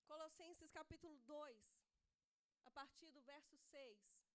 [0.08, 1.85] Colossenses capítulo 2, a
[2.79, 4.25] partir do verso 6.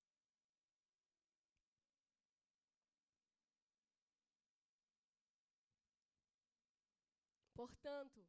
[7.54, 8.20] Portanto,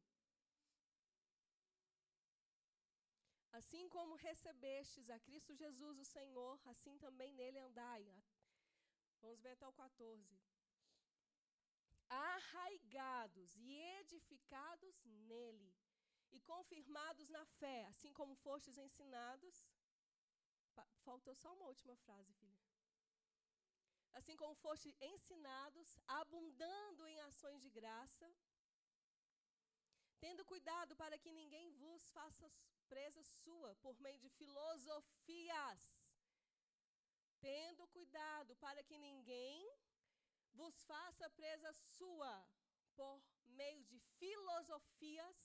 [3.58, 8.02] Assim como recebestes a Cristo Jesus, o Senhor, assim também nele andai.
[9.20, 10.40] Vamos ver até o 14.
[12.08, 15.70] Arraigados e edificados nele,
[16.30, 19.66] e confirmados na fé, assim como fostes ensinados.
[21.04, 22.60] Faltou só uma última frase, filha.
[24.12, 28.30] Assim como fostes ensinados, abundando em ações de graça,
[30.20, 32.50] tendo cuidado para que ninguém vos faça
[32.88, 35.82] presa sua por meio de filosofias,
[37.40, 39.68] tendo cuidado para que ninguém
[40.52, 42.46] vos faça presa sua
[42.94, 45.38] por meio de filosofias,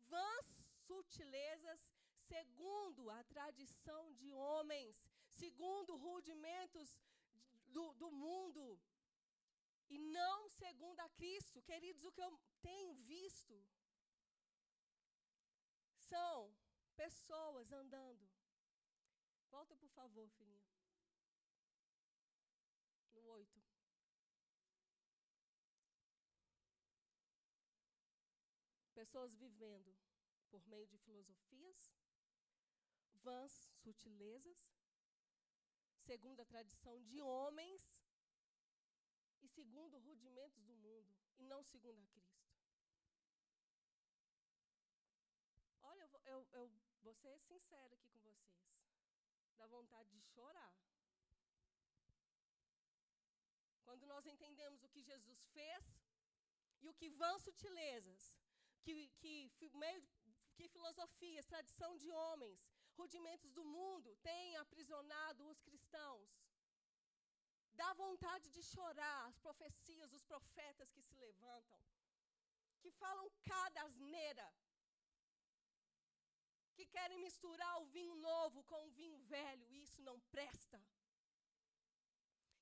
[0.00, 0.46] vãs
[0.86, 1.91] sutilezas,
[2.32, 4.94] segundo a tradição de homens,
[5.42, 6.88] segundo rudimentos
[7.74, 8.64] do, do mundo,
[9.94, 11.60] e não segundo a Cristo.
[11.70, 13.56] Queridos, o que eu tenho visto
[16.10, 16.54] são
[16.96, 18.24] pessoas andando.
[19.50, 20.70] Volta, por favor, filhinha.
[23.14, 23.62] No 8.
[28.94, 29.94] Pessoas vivendo
[30.50, 31.78] por meio de filosofias,
[33.22, 33.52] vãs
[33.82, 34.60] sutilezas,
[35.98, 37.82] segundo a tradição de homens
[39.42, 42.42] e segundo rudimentos do mundo, e não segundo a Cristo.
[45.82, 46.70] Olha, eu, eu, eu
[47.02, 48.62] Vou ser sincera aqui com vocês.
[49.56, 50.72] Dá vontade de chorar.
[53.84, 55.84] Quando nós entendemos o que Jesus fez
[56.80, 58.38] e o que vão sutilezas,
[58.84, 60.02] que, que, meio,
[60.54, 66.30] que filosofias, tradição de homens, rudimentos do mundo têm aprisionado os cristãos.
[67.74, 71.80] Dá vontade de chorar as profecias, os profetas que se levantam,
[72.80, 74.48] que falam cada asneira,
[76.74, 80.80] que querem misturar o vinho novo com o vinho velho, e isso não presta.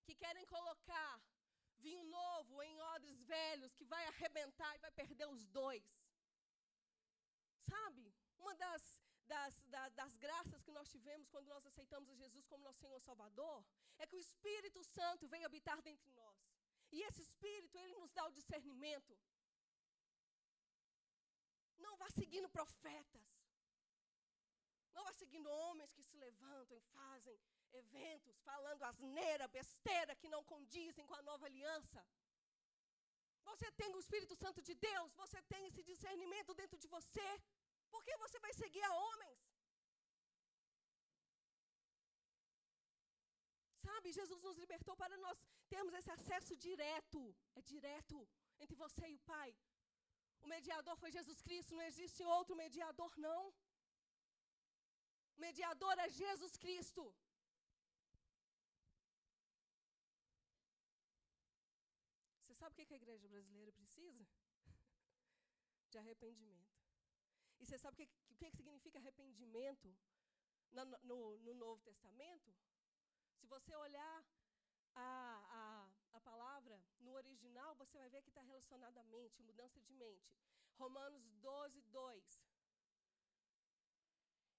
[0.05, 1.20] Que querem colocar
[1.78, 5.85] vinho novo em odres velhos, que vai arrebentar e vai perder os dois.
[7.70, 8.12] Sabe?
[8.39, 9.01] Uma das,
[9.33, 13.59] das, das, das, graças que nós tivemos quando nós aceitamos Jesus como nosso Senhor Salvador
[13.99, 16.39] é que o Espírito Santo veio habitar dentro de nós.
[16.95, 19.12] E esse Espírito, ele nos dá o discernimento.
[21.85, 23.28] Não vá seguindo profetas.
[24.95, 27.39] Não vá seguindo homens que se levantam e fazem
[27.83, 32.01] eventos falando asneira, besteira que não condizem com a nova aliança.
[33.51, 37.28] Você tem o Espírito Santo de Deus, você tem esse discernimento dentro de você.
[37.95, 39.41] Por que você vai seguir a homens?
[43.86, 45.38] Sabe, Jesus nos libertou para nós
[45.74, 47.20] termos esse acesso direto,
[47.59, 48.18] é direto
[48.62, 49.51] entre você e o Pai.
[50.45, 53.43] O mediador foi Jesus Cristo, não existe outro mediador, não.
[55.36, 57.03] O mediador é Jesus Cristo.
[62.41, 64.26] Você sabe o que a igreja brasileira precisa?
[65.91, 66.70] De arrependimento.
[67.61, 69.94] E você sabe o que, o que significa arrependimento
[70.72, 72.54] no, no, no Novo Testamento?
[73.38, 74.24] Se você olhar
[74.94, 75.06] a,
[75.61, 79.92] a, a palavra no original, você vai ver que está relacionado à mente, mudança de
[79.92, 80.32] mente.
[80.78, 82.42] Romanos 12, 2.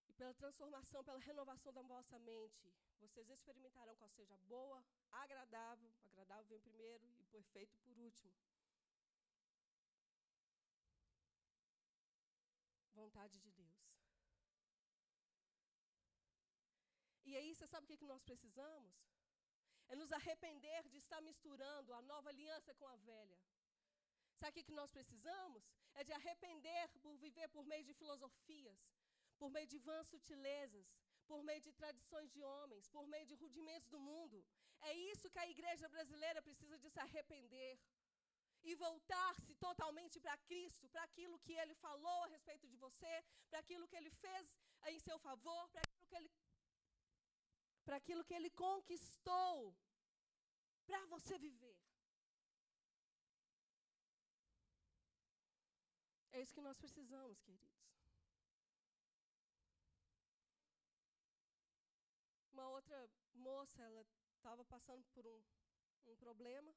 [0.09, 6.45] E pela transformação, pela renovação da vossa mente, vocês experimentarão qual seja boa, agradável, agradável
[6.45, 8.31] vem primeiro e perfeito por último.
[13.11, 13.79] Vontade de Deus.
[17.25, 18.93] E aí, você sabe o que, que nós precisamos?
[19.89, 23.39] É nos arrepender de estar misturando a nova aliança com a velha.
[24.39, 25.63] Sabe o que, que nós precisamos?
[25.93, 28.79] É de arrepender por viver por meio de filosofias,
[29.37, 30.97] por meio de vãs sutilezas,
[31.27, 34.37] por meio de tradições de homens, por meio de rudimentos do mundo.
[34.89, 37.77] É isso que a igreja brasileira precisa de se arrepender
[38.63, 43.13] e voltar-se totalmente para Cristo, para aquilo que Ele falou a respeito de você,
[43.49, 44.57] para aquilo que Ele fez
[44.87, 46.31] em seu favor, para aquilo que Ele,
[47.85, 49.75] para aquilo que Ele conquistou
[50.85, 51.77] para você viver.
[56.33, 57.81] É isso que nós precisamos, queridos.
[62.53, 64.05] Uma outra moça, ela
[64.35, 65.41] estava passando por um,
[66.07, 66.73] um problema.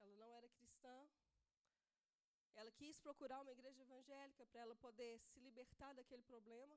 [0.00, 1.08] Ela não era cristã.
[2.66, 6.76] Ela quis procurar uma igreja evangélica para ela poder se libertar daquele problema.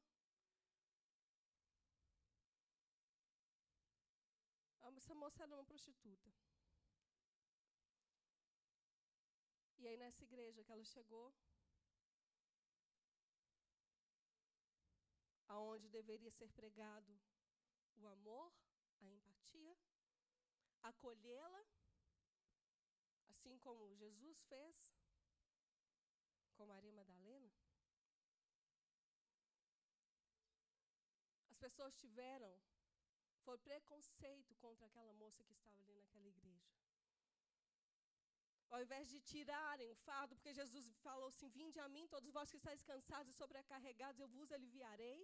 [4.99, 6.29] Essa moça era uma prostituta.
[9.79, 11.33] E aí, nessa igreja que ela chegou,
[15.47, 17.19] aonde deveria ser pregado
[17.95, 18.53] o amor,
[19.01, 19.75] a empatia,
[20.83, 21.65] acolhê-la,
[23.29, 24.98] assim como Jesus fez
[26.59, 27.49] com Maria Madalena.
[31.53, 32.51] As pessoas tiveram,
[33.45, 36.67] foi preconceito contra aquela moça que estava ali naquela igreja.
[38.73, 42.51] Ao invés de tirarem o fardo, porque Jesus falou assim: Vinde a mim, todos vós
[42.51, 45.19] que estáis cansados e sobrecarregados, eu vos aliviarei.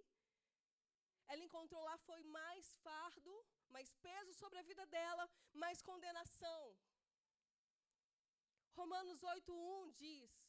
[1.28, 3.36] Ela encontrou lá foi mais fardo,
[3.76, 5.30] mais peso sobre a vida dela,
[5.64, 6.62] mais condenação.
[8.80, 10.45] Romanos 8:1 diz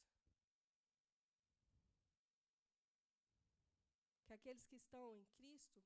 [4.47, 5.80] aqueles que estão em Cristo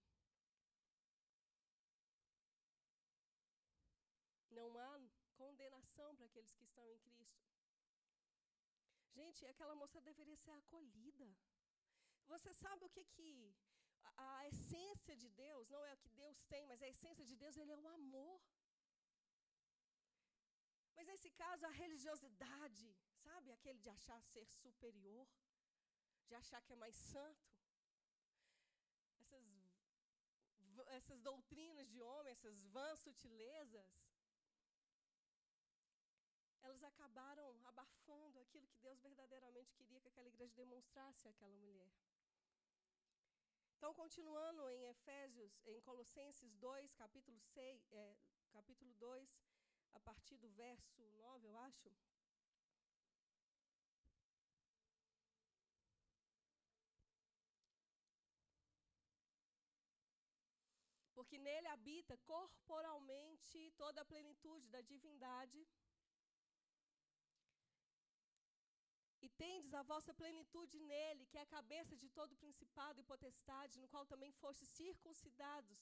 [4.50, 4.90] não há
[5.42, 7.46] condenação para aqueles que estão em Cristo.
[9.18, 11.28] Gente, aquela moça deveria ser acolhida.
[12.32, 13.30] Você sabe o que que
[14.04, 17.36] a, a essência de Deus, não é o que Deus tem, mas a essência de
[17.42, 18.38] Deus, ele é o amor.
[20.96, 22.94] Mas nesse caso, a religiosidade,
[23.24, 23.52] sabe?
[23.52, 25.26] Aquele de achar ser superior,
[26.28, 27.50] de achar que é mais santo.
[29.20, 29.44] Essas,
[30.98, 33.90] essas doutrinas de homem, essas vãs sutilezas,
[36.62, 41.90] elas acabaram abafando aquilo que Deus verdadeiramente queria que aquela igreja demonstrasse àquela mulher.
[43.76, 48.16] Então, continuando em Efésios, em Colossenses 2, capítulo, 6, é,
[48.52, 49.26] capítulo 2,
[49.94, 51.90] a partir do verso 9, eu acho.
[61.30, 65.64] Porque nele habita corporalmente toda a plenitude da divindade.
[69.22, 73.78] E tendes a vossa plenitude nele, que é a cabeça de todo principado e potestade,
[73.78, 75.78] no qual também fostes circuncidados,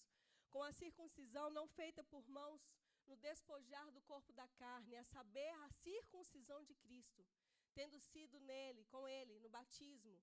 [0.50, 2.60] com a circuncisão não feita por mãos,
[3.06, 7.26] no despojar do corpo da carne, a saber, a circuncisão de Cristo,
[7.72, 10.20] tendo sido nele, com ele, no batismo,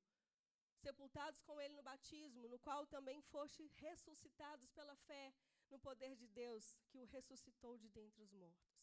[0.85, 5.25] sepultados com ele no batismo, no qual também foste ressuscitados pela fé
[5.71, 8.73] no poder de Deus, que o ressuscitou de dentre os mortos.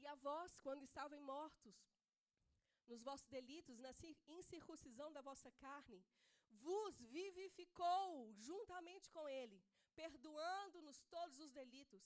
[0.00, 1.76] E a vós, quando estavam mortos
[2.90, 3.92] nos vossos delitos, na
[4.38, 6.00] incircuncisão da vossa carne,
[6.66, 9.58] vos vivificou juntamente com ele,
[10.02, 12.04] perdoando-nos todos os delitos,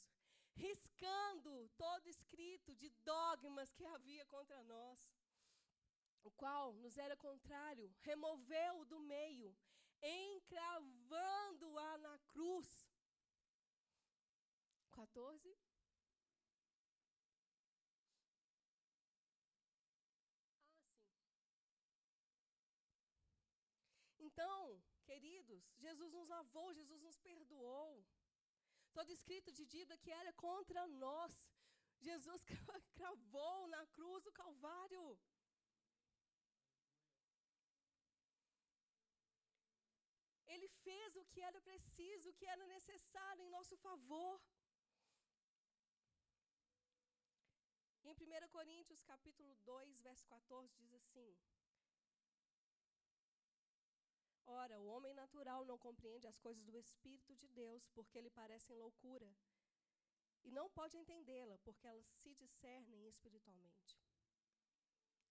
[0.55, 5.15] riscando todo escrito de dogmas que havia contra nós,
[6.23, 9.57] o qual nos era contrário, removeu do meio,
[10.03, 12.87] encravando-a na cruz.
[14.93, 15.23] 14.
[15.25, 15.57] Ah, sim.
[24.19, 28.05] Então, queridos, Jesus nos lavou, Jesus nos perdoou.
[28.99, 31.33] Todo escrito de dívida que era contra nós,
[32.09, 32.43] Jesus
[32.97, 35.05] cravou na cruz do Calvário.
[40.47, 44.41] Ele fez o que era preciso, o que era necessário em nosso favor.
[48.05, 51.35] Em 1 Coríntios, capítulo 2, verso 14, diz assim:
[54.55, 58.77] Ora, o homem natural não compreende as coisas do Espírito de Deus, porque lhe parecem
[58.77, 59.35] loucura,
[60.45, 63.97] e não pode entendê-la, porque elas se discernem espiritualmente.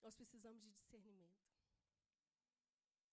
[0.01, 1.39] Nós precisamos de discernimento.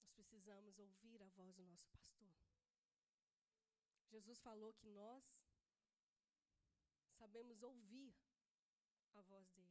[0.01, 2.35] Nós precisamos ouvir a voz do nosso pastor.
[4.09, 5.25] Jesus falou que nós
[7.19, 8.15] sabemos ouvir
[9.13, 9.68] a voz dele.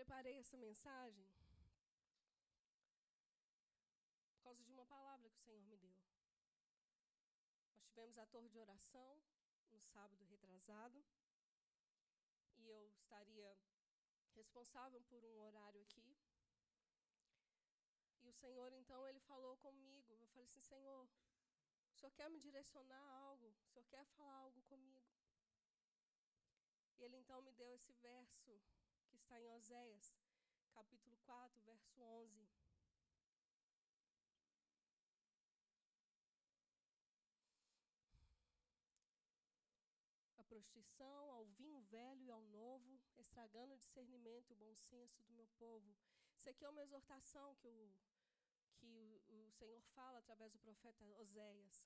[0.00, 1.26] Preparei essa mensagem
[4.30, 5.98] por causa de uma palavra que o Senhor me deu.
[7.74, 9.22] Nós tivemos a torre de oração
[9.70, 11.04] no sábado retrasado
[12.56, 13.54] e eu estaria
[14.34, 16.16] responsável por um horário aqui.
[18.22, 20.16] E o Senhor, então, ele falou comigo.
[20.18, 21.06] Eu falei assim: Senhor,
[21.92, 23.48] o Senhor quer me direcionar a algo?
[23.48, 25.12] O Senhor quer falar algo comigo?
[26.96, 28.58] E ele então me deu esse verso
[29.10, 30.14] que está em Oséias,
[30.72, 32.48] capítulo 4, verso 11.
[40.36, 45.22] A prostituição, ao vinho velho e ao novo, estragando o discernimento e o bom senso
[45.24, 45.92] do meu povo.
[46.36, 47.92] Isso aqui é uma exortação que o,
[48.76, 51.84] que o, o Senhor fala através do profeta Oséias,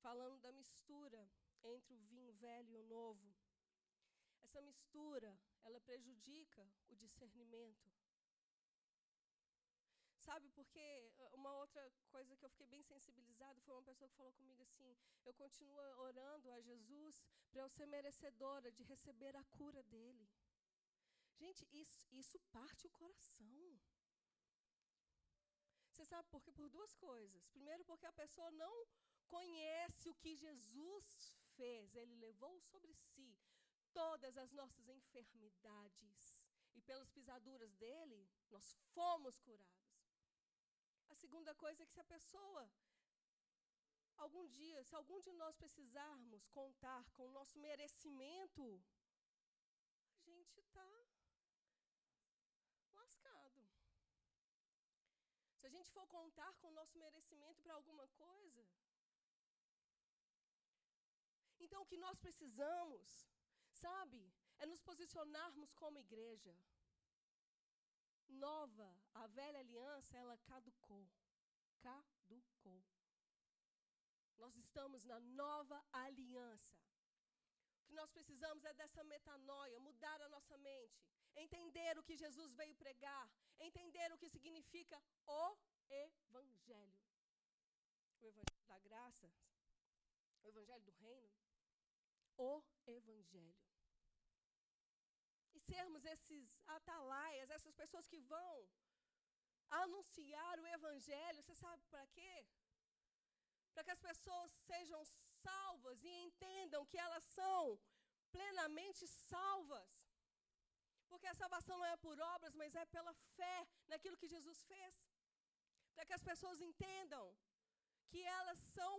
[0.00, 1.28] falando da mistura
[1.62, 3.34] entre o vinho velho e o novo.
[4.56, 7.90] Essa mistura, ela prejudica o discernimento.
[10.16, 14.32] Sabe, porque uma outra coisa que eu fiquei bem sensibilizado foi uma pessoa que falou
[14.32, 14.96] comigo assim:
[15.26, 20.26] eu continuo orando a Jesus para eu ser merecedora de receber a cura dele.
[21.34, 23.78] Gente, isso, isso parte o coração.
[25.90, 26.50] Você sabe por quê?
[26.50, 27.46] Por duas coisas.
[27.48, 28.86] Primeiro, porque a pessoa não
[29.26, 33.36] conhece o que Jesus fez, ele levou sobre si
[33.98, 36.16] todas as nossas enfermidades.
[36.76, 38.18] E pelas pisaduras dele,
[38.50, 39.86] nós fomos curados.
[41.08, 42.62] A segunda coisa é que se a pessoa,
[44.24, 48.64] algum dia, se algum de nós precisarmos contar com o nosso merecimento,
[50.12, 50.86] a gente está
[52.98, 53.60] lascado.
[55.58, 58.66] Se a gente for contar com o nosso merecimento para alguma coisa,
[61.64, 63.26] então o que nós precisamos
[63.84, 64.20] Sabe?
[64.58, 66.56] É nos posicionarmos como igreja.
[68.28, 71.06] Nova, a velha aliança, ela caducou.
[71.80, 72.82] Caducou.
[74.38, 76.74] Nós estamos na nova aliança.
[77.80, 80.98] O que nós precisamos é dessa metanoia, mudar a nossa mente,
[81.36, 85.56] entender o que Jesus veio pregar, entender o que significa o
[85.88, 86.98] Evangelho.
[88.20, 89.30] O Evangelho da graça,
[90.42, 91.30] o Evangelho do reino,
[92.36, 93.65] o Evangelho
[95.70, 96.48] sermos esses
[96.78, 98.54] atalaias, essas pessoas que vão
[99.82, 101.42] anunciar o Evangelho.
[101.42, 102.34] Você sabe para quê?
[103.72, 105.00] Para que as pessoas sejam
[105.44, 107.78] salvas e entendam que elas são
[108.36, 109.92] plenamente salvas.
[111.10, 113.58] Porque a salvação não é por obras, mas é pela fé
[113.92, 114.94] naquilo que Jesus fez.
[115.94, 117.26] Para que as pessoas entendam
[118.10, 118.92] que elas são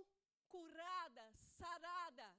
[0.54, 2.38] curadas, saradas.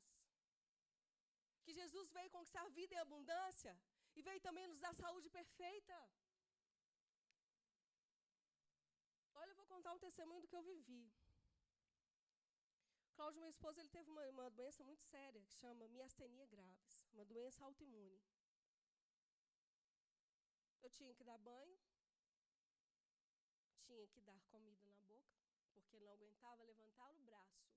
[1.65, 3.75] Que Jesus veio conquistar vida em abundância
[4.19, 5.97] e veio também nos dar saúde perfeita.
[9.41, 11.05] Olha, eu vou contar um testemunho do que eu vivi.
[13.15, 17.25] Cláudio, meu esposo, ele teve uma, uma doença muito séria que chama miastenia graves, uma
[17.25, 18.21] doença autoimune.
[20.83, 21.79] Eu tinha que dar banho,
[23.87, 25.39] tinha que dar comida na boca,
[25.75, 27.69] porque não aguentava levantar o braço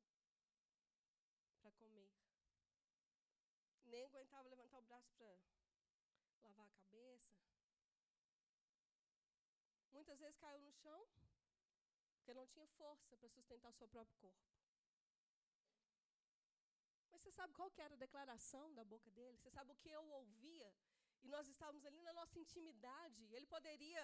[1.61, 2.11] para comer.
[3.85, 5.50] Nem aguentava levantar o braço para
[6.61, 7.33] lavar a cabeça.
[9.91, 11.01] Muitas vezes caiu no chão,
[12.15, 14.39] porque não tinha força para sustentar o seu próprio corpo.
[17.11, 19.37] Mas você sabe qual que era a declaração da boca dele?
[19.37, 20.73] Você sabe o que eu ouvia?
[21.23, 23.23] E nós estávamos ali na nossa intimidade.
[23.35, 24.03] Ele poderia,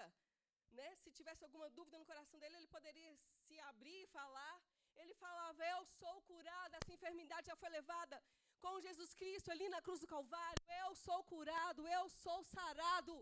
[0.71, 4.55] né, se tivesse alguma dúvida no coração dele, ele poderia se abrir e falar.
[4.95, 8.21] Ele falava: Eu sou curado, essa enfermidade já foi levada
[8.63, 10.63] com Jesus Cristo ali na cruz do Calvário.
[10.83, 13.15] Eu sou curado, eu sou sarado.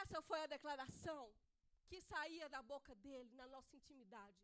[0.00, 1.32] Essa foi a declaração
[1.88, 4.42] que saía da boca dele na nossa intimidade.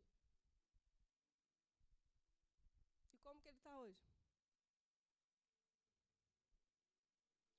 [3.12, 4.04] E como que ele está hoje?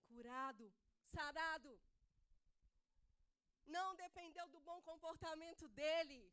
[0.08, 1.80] Curado, sarado.
[3.68, 6.32] Não dependeu do bom comportamento dele.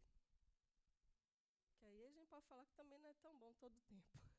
[1.78, 4.31] Que aí a gente pode falar que também não é tão bom todo o tempo.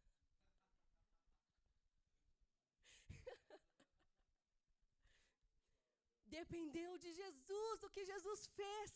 [6.39, 8.91] Dependeu de Jesus, do que Jesus fez.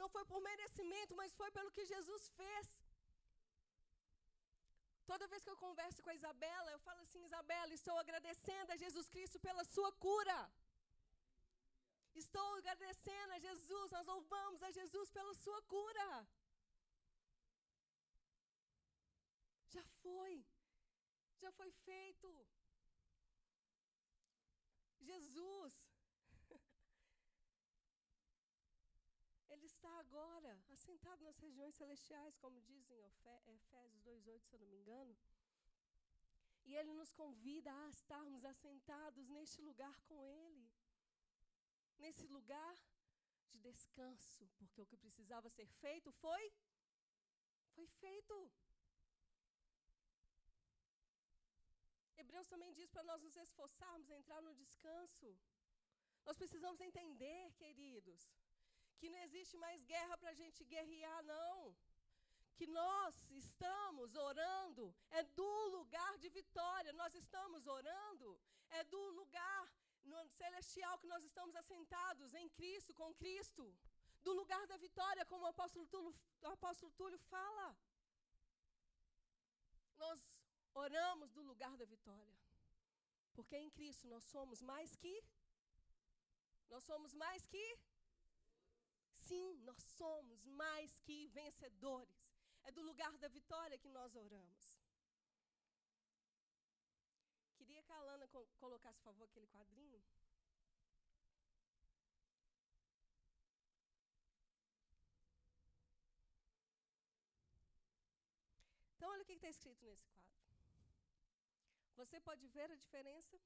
[0.00, 2.66] Não foi por merecimento, mas foi pelo que Jesus fez.
[5.10, 8.80] Toda vez que eu converso com a Isabela, eu falo assim: Isabela, estou agradecendo a
[8.84, 10.38] Jesus Cristo pela sua cura.
[12.22, 16.08] Estou agradecendo a Jesus, nós louvamos a Jesus pela sua cura.
[19.74, 20.34] Já foi,
[21.42, 22.30] já foi feito.
[25.10, 25.74] Jesus
[29.54, 34.78] Ele está agora assentado nas regiões celestiais, como dizem Efésios 2,8, se eu não me
[34.78, 35.14] engano.
[36.64, 40.66] E Ele nos convida a estarmos assentados neste lugar com Ele.
[41.98, 42.74] Nesse lugar
[43.50, 46.44] de descanso, porque o que precisava ser feito foi
[47.74, 48.34] foi feito.
[52.16, 55.36] Hebreus também diz para nós nos esforçarmos a entrar no descanso.
[56.24, 58.22] Nós precisamos entender, queridos,
[59.04, 61.56] que não existe mais guerra para a gente guerrear, não.
[62.58, 64.84] Que nós estamos orando
[65.18, 68.28] é do lugar de vitória, nós estamos orando
[68.78, 69.62] é do lugar
[70.40, 73.64] celestial que nós estamos assentados em Cristo, com Cristo,
[74.26, 77.66] do lugar da vitória, como o apóstolo Túlio, o apóstolo Túlio fala.
[80.04, 80.20] Nós
[80.84, 82.36] oramos do lugar da vitória,
[83.34, 85.16] porque em Cristo nós somos mais que,
[86.70, 87.66] nós somos mais que
[89.28, 92.24] Sim, nós somos mais que vencedores.
[92.64, 94.64] É do lugar da vitória que nós oramos.
[97.56, 98.26] Queria que a Alana
[98.58, 100.02] colocasse, por favor, aquele quadrinho.
[108.96, 110.24] Então, olha o que está escrito nesse quadro.
[111.96, 113.38] Você pode ver a diferença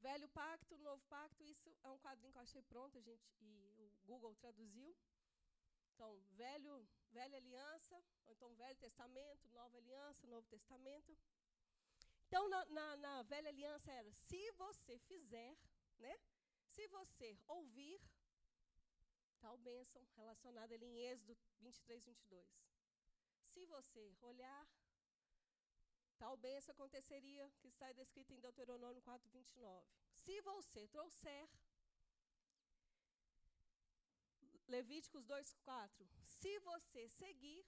[0.00, 3.74] Velho Pacto, Novo Pacto, isso é um quadrinho que eu achei pronto, a gente, e
[3.78, 4.94] o Google traduziu.
[5.94, 11.16] Então, velho, velha aliança, ou então Velho Testamento, Nova Aliança, Novo Testamento.
[12.26, 15.56] Então, na, na, na velha aliança era, se você fizer,
[15.98, 16.14] né?
[16.66, 17.98] Se você ouvir,
[19.40, 22.46] tal bênção relacionada ali em Êxodo 23, 22.
[23.44, 24.68] Se você olhar,
[26.18, 29.86] Tal bênção aconteceria, que está descrito em Deuteronômio 4, 29.
[30.14, 31.48] Se você trouxer,
[34.68, 36.08] Levíticos 2, 4.
[36.26, 37.64] Se você seguir,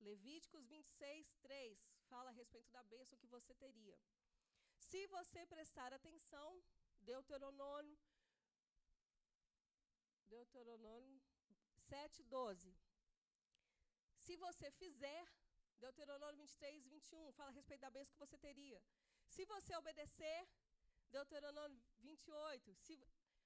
[0.00, 1.78] Levíticos 26, 3,
[2.08, 3.98] fala a respeito da bênção que você teria.
[4.78, 6.62] Se você prestar atenção,
[7.00, 7.98] Deuteronômio,
[10.26, 11.20] Deuteronômio
[11.88, 12.76] 7, 12.
[14.16, 15.26] Se você fizer,
[15.84, 18.80] Deuteronômio 23, 21, fala a respeito da bênção que você teria.
[19.34, 20.48] Se você obedecer,
[21.10, 22.94] Deuteronômio 28, se,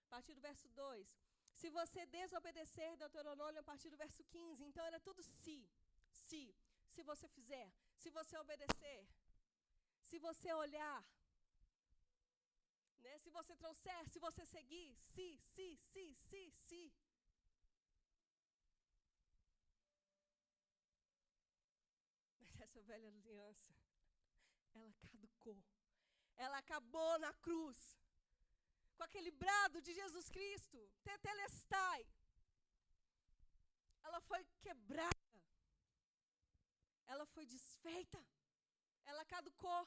[0.07, 1.19] a partir do verso 2.
[1.61, 4.65] Se você desobedecer, Deuteronômio a partir do verso 15.
[4.65, 5.59] Então era tudo se.
[6.11, 6.55] Se.
[6.89, 7.73] Se você fizer.
[7.97, 9.07] Se você obedecer.
[10.03, 11.05] Se você olhar.
[13.01, 13.19] Né?
[13.19, 16.93] Se você trouxer, se você seguir, se, se, se, se, se.
[22.93, 23.73] Velha aliança,
[24.75, 25.59] ela caducou.
[26.45, 27.79] Ela acabou na cruz.
[28.97, 30.79] Com aquele brado de Jesus Cristo,
[31.09, 32.01] tetelestai.
[34.07, 35.39] Ela foi quebrada.
[37.13, 38.21] Ela foi desfeita.
[39.11, 39.83] Ela caducou.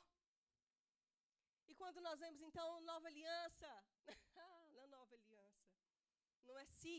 [1.68, 3.70] E quando nós vemos então nova aliança,
[4.78, 5.68] na nova aliança,
[6.48, 6.96] não é se,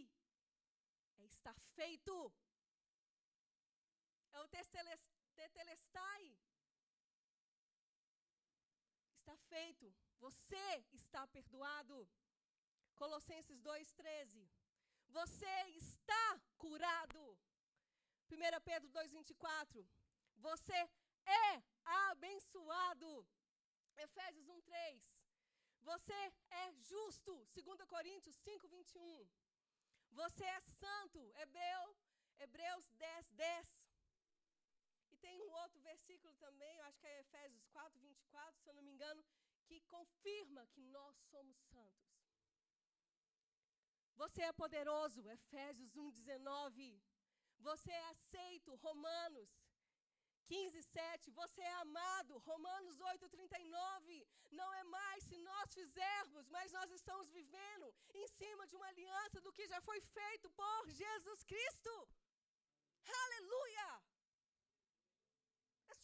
[1.18, 2.14] é está feito.
[4.32, 4.48] É o
[5.40, 6.24] tetelestai.
[9.18, 9.86] Está feito.
[10.18, 11.98] Você está perdoado.
[12.94, 14.48] Colossenses 2:13.
[15.08, 17.22] Você está curado.
[18.28, 19.86] 1 Pedro 2:24.
[20.36, 20.78] Você
[21.46, 23.10] é abençoado.
[23.96, 25.02] Efésios 1:3.
[25.82, 26.20] Você
[26.50, 27.32] é justo.
[27.52, 29.28] 2 Coríntios 5:21.
[30.10, 31.20] Você é santo.
[31.42, 31.96] Hebreu,
[32.38, 33.85] Hebreus 10, 10.
[35.26, 38.84] Tem um outro versículo também, eu acho que é Efésios 4, 24, se eu não
[38.88, 39.24] me engano,
[39.66, 42.06] que confirma que nós somos santos.
[44.22, 47.02] Você é poderoso, Efésios 1, 19.
[47.68, 49.50] Você é aceito, Romanos
[50.46, 51.30] 15, 7.
[51.40, 54.26] Você é amado, Romanos 8, 39.
[54.60, 59.40] Não é mais se nós fizermos, mas nós estamos vivendo em cima de uma aliança
[59.40, 61.94] do que já foi feito por Jesus Cristo.
[63.22, 63.88] Aleluia!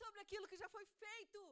[0.03, 1.43] Sobre aquilo que já foi feito.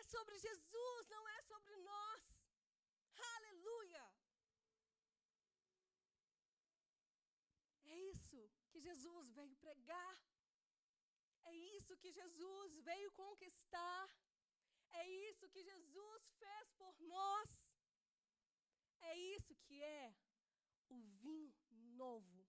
[0.00, 2.22] É sobre Jesus, não é sobre nós.
[3.34, 4.04] Aleluia!
[7.92, 8.40] É isso
[8.70, 10.16] que Jesus veio pregar.
[11.44, 14.08] É isso que Jesus veio conquistar.
[15.00, 17.50] É isso que Jesus fez por nós.
[19.00, 20.14] É isso que é
[20.88, 21.52] o vinho
[22.02, 22.46] novo.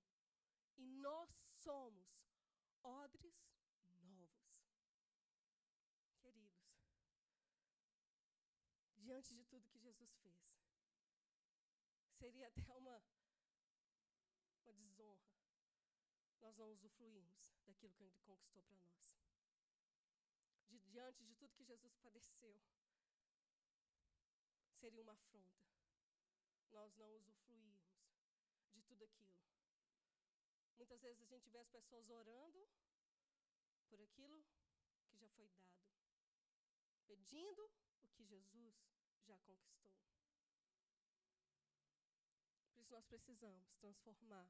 [0.78, 1.30] E nós
[1.64, 2.10] somos
[2.84, 3.40] odres
[4.10, 4.42] novos.
[6.22, 6.62] Queridos,
[9.12, 10.58] diante de tudo que Jesus fez,
[12.18, 13.04] seria até uma,
[14.64, 15.36] uma desonra
[16.40, 19.20] nós não usufruirmos daquilo que Ele conquistou para nós.
[20.70, 22.58] De, diante de tudo que Jesus padeceu,
[24.80, 25.62] seria uma afronta
[26.72, 27.82] nós não usufruirmos
[28.72, 29.36] de tudo aquilo.
[30.78, 32.66] Muitas vezes a gente vê as pessoas orando
[33.90, 34.42] por aquilo
[35.10, 35.76] que já foi dado,
[37.06, 37.70] pedindo
[38.04, 39.92] o que Jesus já conquistou.
[42.74, 44.50] Por isso nós precisamos transformar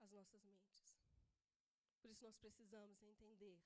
[0.00, 0.98] as nossas mentes.
[2.00, 3.62] Por isso nós precisamos entender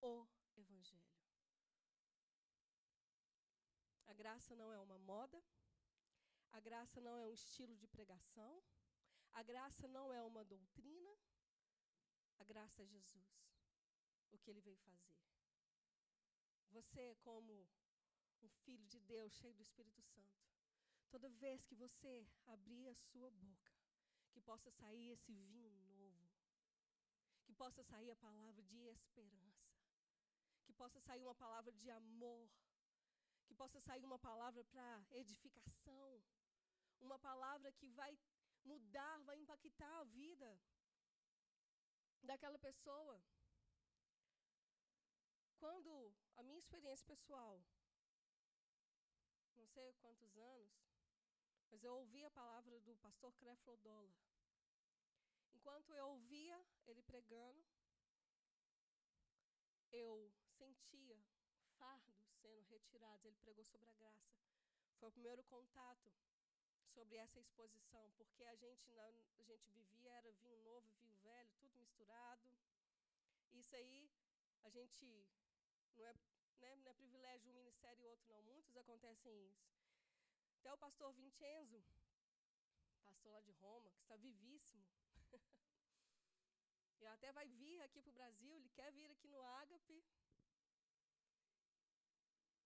[0.00, 1.20] o Evangelho.
[4.06, 5.42] A graça não é uma moda,
[6.52, 8.62] a graça não é um estilo de pregação,
[9.32, 11.10] a graça não é uma doutrina,
[12.38, 13.48] a graça é Jesus,
[14.32, 15.16] o que ele veio fazer.
[16.70, 17.68] Você, como
[18.42, 20.40] um filho de Deus, cheio do Espírito Santo,
[21.10, 23.72] toda vez que você abrir a sua boca,
[24.32, 26.28] que possa sair esse vinho novo,
[27.44, 29.74] que possa sair a palavra de esperança,
[30.64, 32.48] que possa sair uma palavra de amor,
[33.46, 36.22] que possa sair uma palavra para edificação,
[37.00, 38.16] uma palavra que vai
[38.64, 40.60] mudar, vai impactar a vida
[42.22, 43.20] daquela pessoa.
[45.58, 47.62] Quando a minha experiência pessoal,
[49.60, 50.72] não sei quantos anos,
[51.70, 54.10] mas eu ouvi a palavra do pastor Creflodola.
[55.52, 57.62] Enquanto eu ouvia ele pregando,
[59.92, 61.22] eu sentia
[61.78, 63.24] fardos sendo retirados.
[63.24, 64.34] Ele pregou sobre a graça.
[64.98, 66.10] Foi o primeiro contato
[66.94, 71.78] sobre essa exposição, porque a gente, a gente vivia, era vinho novo, vinho velho, tudo
[71.78, 72.50] misturado.
[73.52, 74.10] Isso aí,
[74.62, 75.04] a gente,
[75.96, 76.14] não é,
[76.60, 79.66] né, não é privilégio um ministério e outro não, muitos acontecem isso.
[80.58, 81.82] Até o pastor Vincenzo,
[83.04, 84.84] pastor lá de Roma, que está vivíssimo.
[87.00, 90.04] e até vai vir aqui para o Brasil, ele quer vir aqui no Ágape.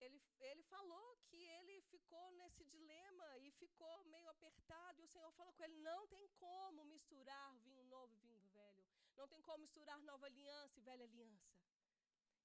[0.01, 5.31] Ele, ele falou que ele ficou nesse dilema e ficou meio apertado, e o Senhor
[5.31, 8.85] falou com ele: não tem como misturar vinho novo e vinho velho,
[9.15, 11.64] não tem como misturar nova aliança e velha aliança.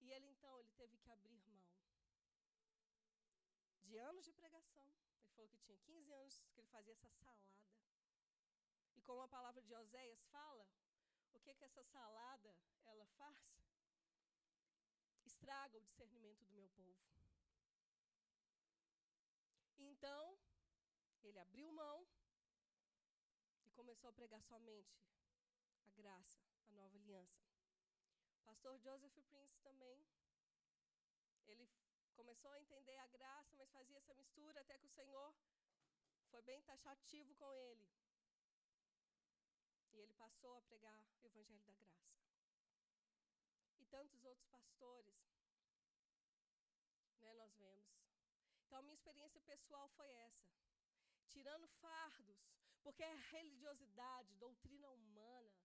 [0.01, 1.61] E ele então ele teve que abrir mão
[3.91, 4.87] de anos de pregação,
[5.19, 7.61] ele falou que tinha 15 anos que ele fazia essa salada.
[8.97, 10.65] E como a palavra de Oséias fala,
[11.33, 13.59] o que que essa salada ela faz?
[15.25, 17.01] Estraga o discernimento do meu povo.
[19.77, 20.39] Então,
[21.25, 22.07] ele abriu mão
[23.65, 25.03] e começou a pregar somente
[25.85, 27.50] a graça, a nova aliança.
[28.51, 30.05] Pastor Joseph Prince também,
[31.47, 31.71] ele
[32.17, 35.33] começou a entender a graça, mas fazia essa mistura até que o Senhor
[36.31, 37.89] foi bem taxativo com ele.
[39.93, 42.11] E ele passou a pregar o Evangelho da Graça.
[43.79, 45.15] E tantos outros pastores,
[47.21, 47.89] né, nós vemos.
[48.67, 50.51] Então, a minha experiência pessoal foi essa.
[51.29, 52.51] Tirando fardos,
[52.83, 55.60] porque a religiosidade, doutrina humana,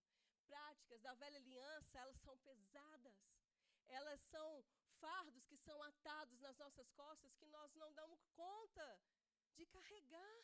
[0.52, 3.16] práticas da velha aliança, elas são pesadas.
[3.88, 4.48] Elas são
[5.00, 8.86] fardos que são atados nas nossas costas que nós não damos conta
[9.58, 10.36] de carregar.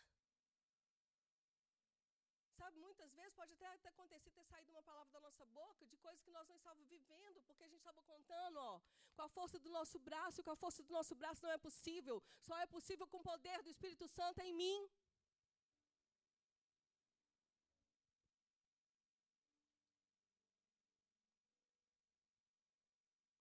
[2.59, 5.97] Sabe, muitas vezes pode até ter acontecido ter saído uma palavra da nossa boca de
[5.97, 8.81] coisas que nós não estávamos vivendo, porque a gente estava contando, ó,
[9.17, 12.23] com a força do nosso braço, com a força do nosso braço não é possível.
[12.41, 14.89] Só é possível com o poder do Espírito Santo em mim.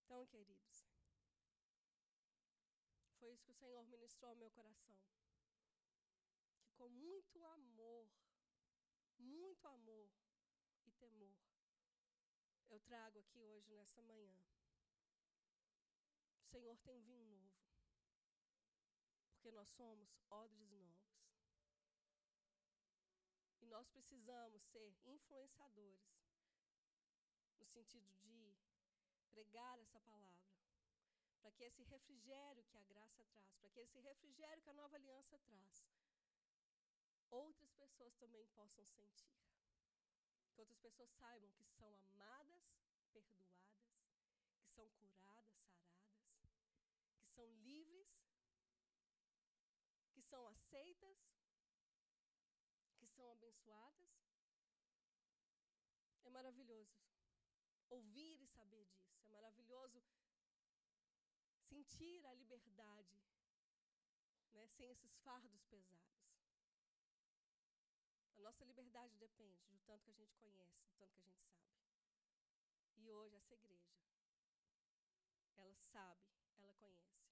[0.04, 0.86] Então, queridos,
[3.20, 4.98] foi isso que o Senhor ministrou ao meu coração.
[6.64, 8.10] Que com muito amor,
[9.20, 10.10] muito amor
[10.88, 11.38] e temor,
[12.70, 14.36] eu trago aqui hoje, nessa manhã.
[16.40, 17.54] O Senhor tem um vinho novo.
[19.30, 21.12] Porque nós somos odres novos.
[23.62, 26.10] E nós precisamos ser influenciadores
[27.60, 28.58] no sentido de
[29.30, 30.51] pregar essa palavra,
[31.42, 34.96] para que esse refrigério que a graça traz, para que esse refrigério que a nova
[34.96, 35.86] aliança traz,
[37.30, 39.28] outras pessoas também possam sentir.
[40.54, 42.64] Que outras pessoas saibam que são amadas,
[43.12, 43.82] perdoadas,
[44.60, 46.52] que são curadas, saradas,
[47.18, 48.22] que são livres,
[50.12, 51.18] que são aceitas,
[52.98, 54.12] que são abençoadas.
[56.24, 57.02] É maravilhoso
[57.90, 59.20] ouvir e saber disso.
[59.26, 60.02] É maravilhoso
[61.72, 63.18] sentir a liberdade,
[64.52, 66.22] né, sem esses fardos pesados.
[68.36, 71.40] A nossa liberdade depende do tanto que a gente conhece, do tanto que a gente
[71.40, 71.72] sabe.
[72.98, 73.96] E hoje essa igreja,
[75.56, 77.32] ela sabe, ela conhece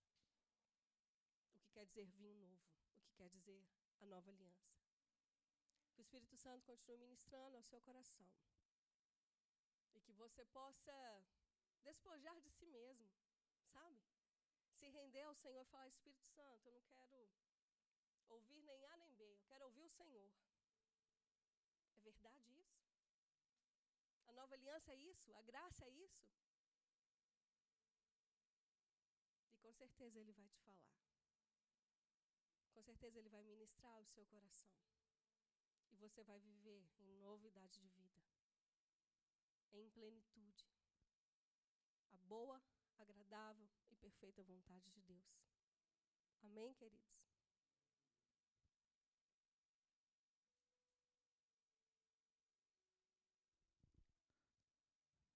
[1.54, 2.64] o que quer dizer vinho novo,
[2.96, 3.68] o que quer dizer
[4.00, 4.70] a nova aliança.
[5.94, 8.26] Que o Espírito Santo continue ministrando ao seu coração.
[9.94, 10.96] E que você possa
[11.84, 13.12] despojar de si mesmo,
[13.74, 14.09] sabe?
[14.80, 17.30] Se render ao Senhor e falar: Espírito Santo, eu não quero
[18.30, 20.32] ouvir nem A nem B, eu quero ouvir o Senhor.
[21.98, 22.80] É verdade isso?
[24.28, 25.34] A nova aliança é isso?
[25.36, 26.26] A graça é isso?
[29.52, 30.88] E com certeza Ele vai te falar.
[32.74, 34.74] Com certeza Ele vai ministrar o seu coração.
[35.92, 38.20] E você vai viver em novidade de vida
[39.74, 40.68] em plenitude.
[42.12, 42.62] A boa,
[42.98, 43.70] agradável
[44.00, 45.40] perfeita vontade de Deus.
[46.42, 47.24] Amém, queridos?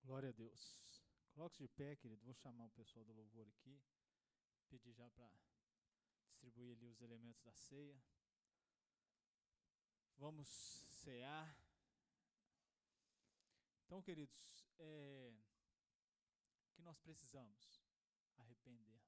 [0.03, 1.01] Glória a Deus.
[1.33, 2.23] Coloque-se de pé, querido.
[2.23, 3.81] Vou chamar o pessoal do louvor aqui.
[4.69, 5.29] Pedir já para
[6.27, 7.99] distribuir ali os elementos da ceia.
[10.17, 11.57] Vamos cear.
[13.85, 15.33] Então, queridos, é,
[16.73, 17.82] que nós precisamos
[18.37, 19.03] arrependermos.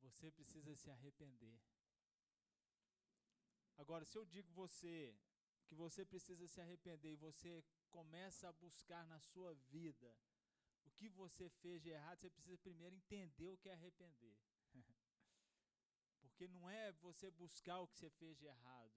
[0.00, 1.60] Você precisa se arrepender.
[3.76, 5.16] Agora, se eu digo você
[5.66, 10.14] que você precisa se arrepender e você começa a buscar na sua vida
[10.84, 14.38] o que você fez de errado, você precisa primeiro entender o que é arrepender.
[16.20, 18.92] Porque não é você buscar o que você fez de errado,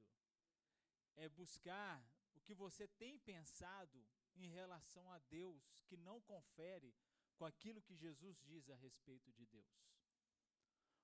[1.15, 4.05] é buscar o que você tem pensado
[4.36, 6.93] em relação a Deus que não confere
[7.38, 9.75] com aquilo que Jesus diz a respeito de Deus.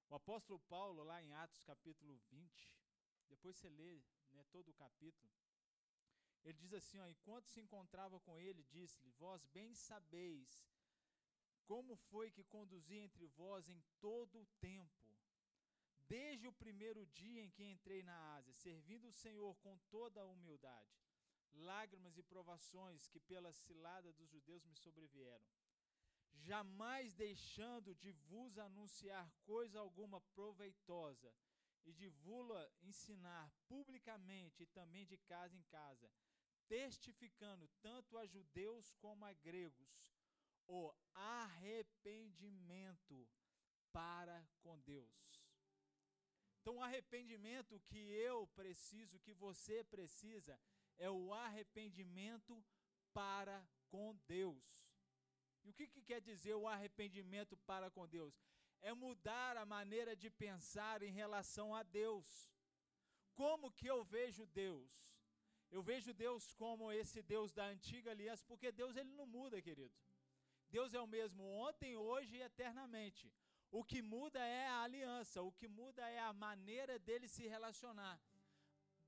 [0.10, 2.74] O apóstolo Paulo, lá em Atos capítulo 20,
[3.30, 4.02] depois você lê
[4.34, 5.32] né, todo o capítulo,
[6.44, 10.50] ele diz assim: ó, enquanto se encontrava com ele, disse-lhe: Vós bem sabeis
[11.66, 15.16] como foi que conduzi entre vós em todo o tempo,
[16.08, 20.26] desde o primeiro dia em que entrei na Ásia, servindo o Senhor com toda a
[20.26, 21.02] humildade
[21.54, 25.46] lágrimas e provações que pela cilada dos judeus me sobrevieram,
[26.34, 31.34] jamais deixando de vos anunciar coisa alguma proveitosa
[31.86, 32.48] e de vos
[32.82, 36.12] ensinar publicamente e também de casa em casa,
[36.68, 40.12] testificando tanto a judeus como a gregos
[40.68, 43.28] o arrependimento
[43.92, 45.12] para com Deus
[46.62, 50.60] Então, o arrependimento que eu preciso, que você precisa,
[50.98, 52.64] é o arrependimento
[53.14, 54.91] para com Deus.
[55.64, 58.34] E o que, que quer dizer o arrependimento para com Deus?
[58.82, 62.52] É mudar a maneira de pensar em relação a Deus.
[63.36, 64.90] Como que eu vejo Deus?
[65.70, 69.96] Eu vejo Deus como esse Deus da antiga aliança, porque Deus ele não muda, querido.
[70.70, 73.32] Deus é o mesmo ontem, hoje e eternamente.
[73.72, 78.20] O que muda é a aliança, o que muda é a maneira dele se relacionar.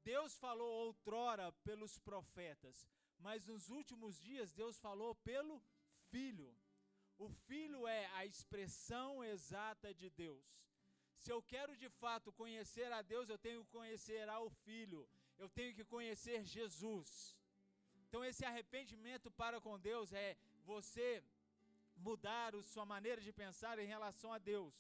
[0.04, 2.88] Deus falou outrora pelos profetas,
[3.20, 5.62] mas nos últimos dias Deus falou pelo
[6.14, 6.50] Filho.
[7.26, 10.46] O Filho é a expressão exata de Deus.
[11.22, 15.02] Se eu quero de fato conhecer a Deus, eu tenho que conhecer ao Filho,
[15.44, 17.10] eu tenho que conhecer Jesus.
[18.04, 20.30] Então, esse arrependimento para com Deus é
[20.72, 21.08] você
[22.08, 24.74] mudar a sua maneira de pensar em relação a Deus.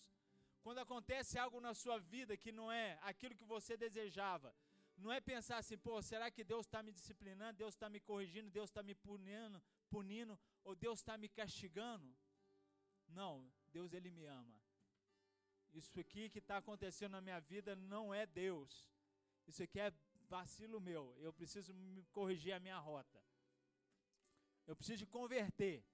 [0.63, 4.53] Quando acontece algo na sua vida que não é aquilo que você desejava,
[4.97, 8.49] não é pensar assim, pô, será que Deus está me disciplinando, Deus está me corrigindo,
[8.59, 9.61] Deus está me punindo,
[9.93, 10.33] punindo,
[10.63, 12.07] ou Deus está me castigando?
[13.19, 13.33] Não,
[13.71, 14.59] Deus ele me ama.
[15.71, 18.71] Isso aqui que está acontecendo na minha vida não é Deus.
[19.47, 19.93] Isso aqui é
[20.27, 21.15] vacilo meu.
[21.19, 21.71] Eu preciso
[22.11, 23.19] corrigir a minha rota.
[24.65, 25.85] Eu preciso de converter.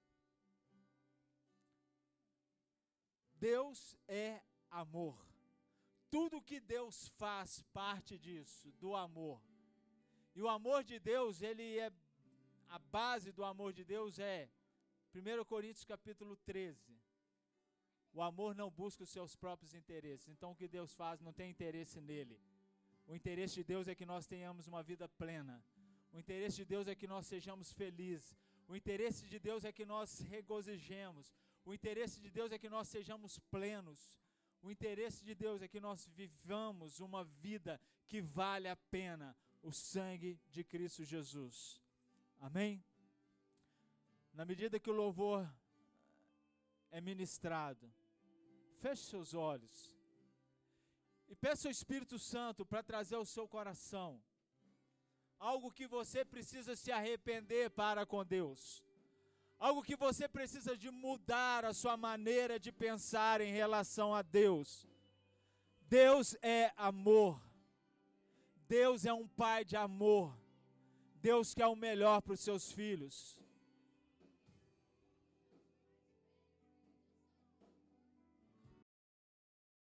[3.34, 5.18] Deus é amor.
[6.10, 9.42] Tudo que Deus faz parte disso, do amor.
[10.36, 11.90] E o amor de Deus, ele é
[12.70, 14.50] a base do amor de Deus é
[15.14, 16.96] 1 Coríntios capítulo 13.
[18.14, 20.28] O amor não busca os seus próprios interesses.
[20.30, 22.40] Então o que Deus faz não tem interesse nele.
[23.08, 25.64] O interesse de Deus é que nós tenhamos uma vida plena.
[26.12, 28.36] O interesse de Deus é que nós sejamos felizes.
[28.68, 31.34] O interesse de Deus é que nós regozijemos.
[31.66, 34.20] O interesse de Deus é que nós sejamos plenos.
[34.62, 39.72] O interesse de Deus é que nós vivamos uma vida que vale a pena o
[39.72, 41.82] sangue de Cristo Jesus.
[42.40, 42.84] Amém?
[44.34, 45.48] Na medida que o louvor
[46.92, 47.92] é ministrado,
[48.82, 49.96] feche seus olhos
[51.28, 54.22] e peça ao Espírito Santo para trazer ao seu coração
[55.38, 58.84] algo que você precisa se arrepender para com Deus
[59.60, 64.88] algo que você precisa de mudar a sua maneira de pensar em relação a Deus.
[65.82, 67.42] Deus é amor.
[68.68, 70.34] Deus é um pai de amor.
[71.22, 73.38] Deus quer o melhor para os seus filhos.